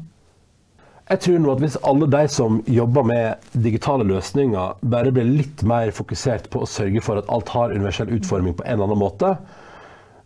Jeg 1.05 1.21
tror 1.21 1.41
nå 1.41 1.51
at 1.53 1.61
hvis 1.61 1.77
alle 1.85 2.07
de 2.09 2.21
som 2.33 2.61
jobber 2.69 3.05
med 3.05 3.49
digitale 3.61 4.05
løsninger, 4.09 4.79
bare 4.89 5.13
blir 5.13 5.27
litt 5.29 5.61
mer 5.65 5.93
fokusert 5.93 6.49
på 6.53 6.63
å 6.65 6.69
sørge 6.69 7.01
for 7.05 7.21
at 7.21 7.29
alt 7.33 7.51
har 7.53 7.73
universell 7.73 8.13
utforming 8.17 8.57
på 8.57 8.65
en 8.65 8.77
eller 8.77 8.89
annen 8.89 9.01
måte, 9.01 9.35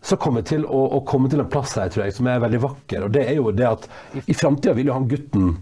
så 0.01 0.17
kommer 0.19 0.43
jeg 0.43 0.49
til 0.53 0.65
å, 0.65 0.81
å 0.97 1.01
komme 1.07 1.29
til 1.31 1.41
en 1.43 1.49
plass 1.51 1.75
her 1.79 1.91
tror 1.91 2.05
jeg, 2.05 2.15
som 2.15 2.27
er 2.31 2.43
veldig 2.43 2.61
vakker. 2.63 3.05
Og 3.05 3.13
det 3.15 3.25
er 3.27 3.39
jo 3.39 3.51
det 3.55 3.67
at 3.67 3.87
i, 4.25 4.35
framtida 4.37 4.75
vil 4.77 4.91
jo 4.91 4.95
han 4.95 5.09
gutten 5.11 5.57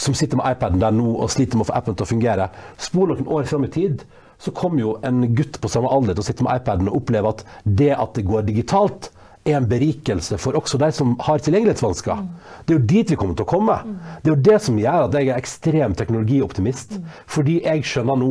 som 0.00 0.16
sitter 0.16 0.40
med 0.40 0.56
iPaden 0.56 0.80
der 0.82 0.94
nå 0.94 1.12
og 1.14 1.30
sliter 1.30 1.58
med 1.58 1.66
å 1.66 1.70
få 1.70 1.76
appen 1.78 1.98
til 1.98 2.06
å 2.06 2.10
fungere, 2.10 2.48
spol 2.82 3.12
noen 3.12 3.28
år 3.30 3.44
fram 3.50 3.66
i 3.68 3.72
tid, 3.74 4.02
så 4.42 4.50
kommer 4.56 4.82
jo 4.82 4.96
en 5.06 5.22
gutt 5.36 5.60
på 5.62 5.70
samme 5.70 5.90
alder 5.94 6.16
til 6.16 6.24
å 6.24 6.26
sitte 6.26 6.46
med 6.46 6.58
iPaden 6.58 6.90
og 6.90 6.98
oppleve 7.02 7.30
at 7.30 7.44
det 7.62 7.92
at 7.94 8.16
det 8.18 8.26
går 8.26 8.48
digitalt, 8.48 9.12
er 9.44 9.58
en 9.58 9.68
berikelse 9.68 10.38
for 10.40 10.56
også 10.56 10.78
de 10.80 10.88
som 10.96 11.14
har 11.20 11.42
tilgjengelighetsvansker. 11.44 12.20
Det 12.64 12.74
er 12.74 12.78
jo 12.78 12.86
dit 12.94 13.10
vi 13.12 13.18
kommer 13.20 13.36
til 13.36 13.44
å 13.44 13.50
komme. 13.50 13.76
Det 14.22 14.30
er 14.30 14.34
jo 14.34 14.44
det 14.48 14.58
som 14.64 14.78
gjør 14.80 15.04
at 15.04 15.16
jeg 15.18 15.28
er 15.28 15.40
ekstrem 15.40 15.96
teknologioptimist. 15.98 16.96
Fordi 17.28 17.58
jeg 17.60 17.84
skjønner 17.84 18.20
nå 18.22 18.30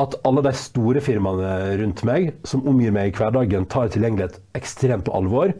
at 0.00 0.16
alle 0.28 0.42
de 0.44 0.52
store 0.56 1.00
firmaene 1.00 1.76
rundt 1.80 2.02
meg, 2.04 2.34
som 2.44 2.64
omgir 2.68 2.92
meg 2.92 3.10
i 3.10 3.16
hverdagen, 3.16 3.66
tar 3.72 3.88
tilgjengelighet 3.92 4.40
ekstremt 4.58 5.06
på 5.06 5.14
alvor. 5.16 5.54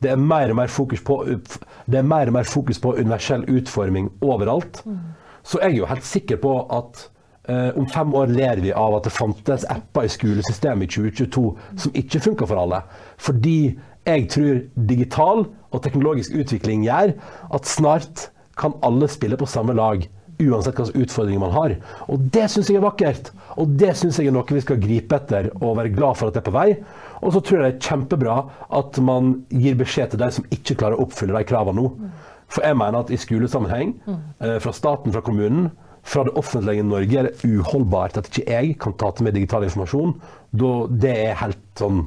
Det 0.00 0.12
er 0.12 0.20
mer 0.20 0.52
og 0.52 0.60
mer 0.60 0.70
fokus 0.72 1.02
på, 1.04 1.16
er 1.26 2.06
mer 2.06 2.30
mer 2.32 2.48
fokus 2.48 2.78
på 2.80 2.94
universell 2.96 3.44
utforming 3.50 4.08
overalt. 4.22 4.82
Så 5.42 5.58
jeg 5.60 5.74
er 5.74 5.80
jo 5.80 5.90
helt 5.90 6.06
sikker 6.06 6.40
på 6.40 6.54
at 6.72 7.02
eh, 7.48 7.76
om 7.76 7.88
fem 7.90 8.14
år 8.14 8.32
ler 8.32 8.62
vi 8.62 8.72
av 8.72 8.96
at 8.96 9.08
det 9.08 9.12
fantes 9.16 9.66
apper 9.68 10.06
i 10.06 10.12
skolesystemet 10.12 10.86
i 10.86 10.92
2022 10.94 11.44
som 11.84 11.96
ikke 11.98 12.22
funker 12.30 12.48
for 12.48 12.62
alle. 12.62 12.82
Fordi 13.18 13.74
jeg 14.06 14.28
tror 14.32 14.62
digital 14.88 15.44
og 15.70 15.82
teknologisk 15.82 16.32
utvikling 16.38 16.86
gjør 16.86 17.12
at 17.52 17.68
snart 17.68 18.30
kan 18.60 18.76
alle 18.84 19.08
spille 19.08 19.36
på 19.40 19.48
samme 19.48 19.74
lag. 19.76 20.06
Uansett 20.40 20.78
hvilke 20.78 21.04
utfordringer 21.04 21.42
man 21.42 21.54
har. 21.54 21.76
Og 22.08 22.26
det 22.34 22.46
syns 22.52 22.70
jeg 22.70 22.80
er 22.80 22.86
vakkert. 22.86 23.30
Og 23.60 23.76
det 23.80 23.92
syns 23.98 24.18
jeg 24.20 24.30
er 24.30 24.34
noe 24.36 24.48
vi 24.48 24.62
skal 24.64 24.80
gripe 24.82 25.18
etter 25.18 25.50
og 25.60 25.76
være 25.78 25.92
glad 25.94 26.18
for 26.18 26.30
at 26.30 26.36
det 26.36 26.42
er 26.42 26.48
på 26.48 26.56
vei. 26.56 26.68
Og 27.20 27.34
så 27.34 27.42
tror 27.44 27.60
jeg 27.60 27.66
det 27.66 27.72
er 27.74 27.90
kjempebra 27.90 28.36
at 28.80 29.00
man 29.04 29.34
gir 29.52 29.78
beskjed 29.80 30.14
til 30.14 30.22
de 30.22 30.30
som 30.38 30.48
ikke 30.54 30.78
klarer 30.80 30.98
å 30.98 31.06
oppfylle 31.06 31.36
de 31.36 31.48
kravene 31.50 31.80
nå. 31.82 32.10
For 32.50 32.66
jeg 32.66 32.78
mener 32.80 33.04
at 33.04 33.12
i 33.14 33.20
skolesammenheng, 33.20 33.94
eh, 34.40 34.58
fra 34.58 34.72
staten, 34.74 35.12
fra 35.14 35.22
kommunen, 35.22 35.70
fra 36.02 36.24
det 36.24 36.34
offentlige 36.40 36.82
Norge, 36.82 37.18
er 37.18 37.28
det 37.28 37.44
uholdbart 37.44 38.16
at 38.18 38.30
ikke 38.30 38.48
jeg 38.48 38.78
kan 38.80 38.96
ta 38.98 39.10
til 39.12 39.26
meg 39.26 39.36
digital 39.36 39.66
informasjon. 39.66 40.16
Da, 40.50 40.72
det 40.88 41.12
er 41.28 41.38
helt 41.44 41.62
sånn 41.78 42.06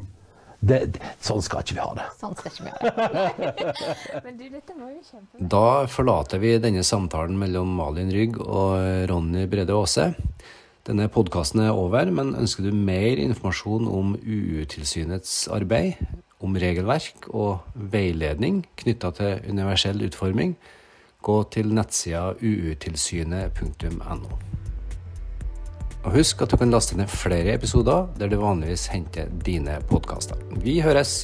det, 0.64 0.80
det, 0.96 1.02
Sånn 1.24 1.42
skal 1.44 1.60
ikke 1.64 1.76
vi 1.76 1.84
ha 1.84 1.94
det. 1.98 2.06
Sånn 2.20 2.36
skal 2.40 2.52
ikke 2.54 2.66
vi 2.66 2.72
ha 2.74 2.78
det. 2.82 2.92
Men 4.26 4.34
du, 4.40 4.46
dette 4.48 4.74
var 4.78 4.90
jo 4.90 5.02
kjempebra. 5.02 5.48
Da 5.54 5.68
forlater 5.92 6.38
vi 6.44 6.52
denne 6.64 6.84
samtalen 6.88 7.36
mellom 7.40 7.70
Malin 7.80 8.12
Rygg 8.14 8.34
og 8.44 8.70
Ronny 9.12 9.44
Brede 9.52 9.74
Aase. 9.76 10.06
Denne 10.88 11.08
podkasten 11.12 11.60
er 11.64 11.78
over, 11.80 12.10
men 12.12 12.36
ønsker 12.36 12.64
du 12.66 12.72
mer 12.76 13.18
informasjon 13.24 13.86
om 13.88 14.18
UU-tilsynets 14.20 15.48
arbeid, 15.56 15.94
om 16.44 16.58
regelverk 16.60 17.30
og 17.32 17.64
veiledning 17.94 18.66
knytta 18.82 19.14
til 19.16 19.40
universell 19.48 20.04
utforming, 20.04 20.58
gå 21.24 21.38
til 21.56 21.72
nettsida 21.72 22.36
uutilsynet.no. 22.36 24.20
Og 26.04 26.18
husk 26.18 26.42
at 26.44 26.52
du 26.52 26.58
kan 26.60 26.72
laste 26.74 26.98
ned 27.00 27.08
flere 27.08 27.56
episoder 27.56 28.10
der 28.20 28.28
du 28.28 28.42
vanligvis 28.42 28.90
henter 28.92 29.32
dine 29.46 29.80
podkaster. 29.90 30.36
Vi 30.64 30.82
høres! 30.84 31.24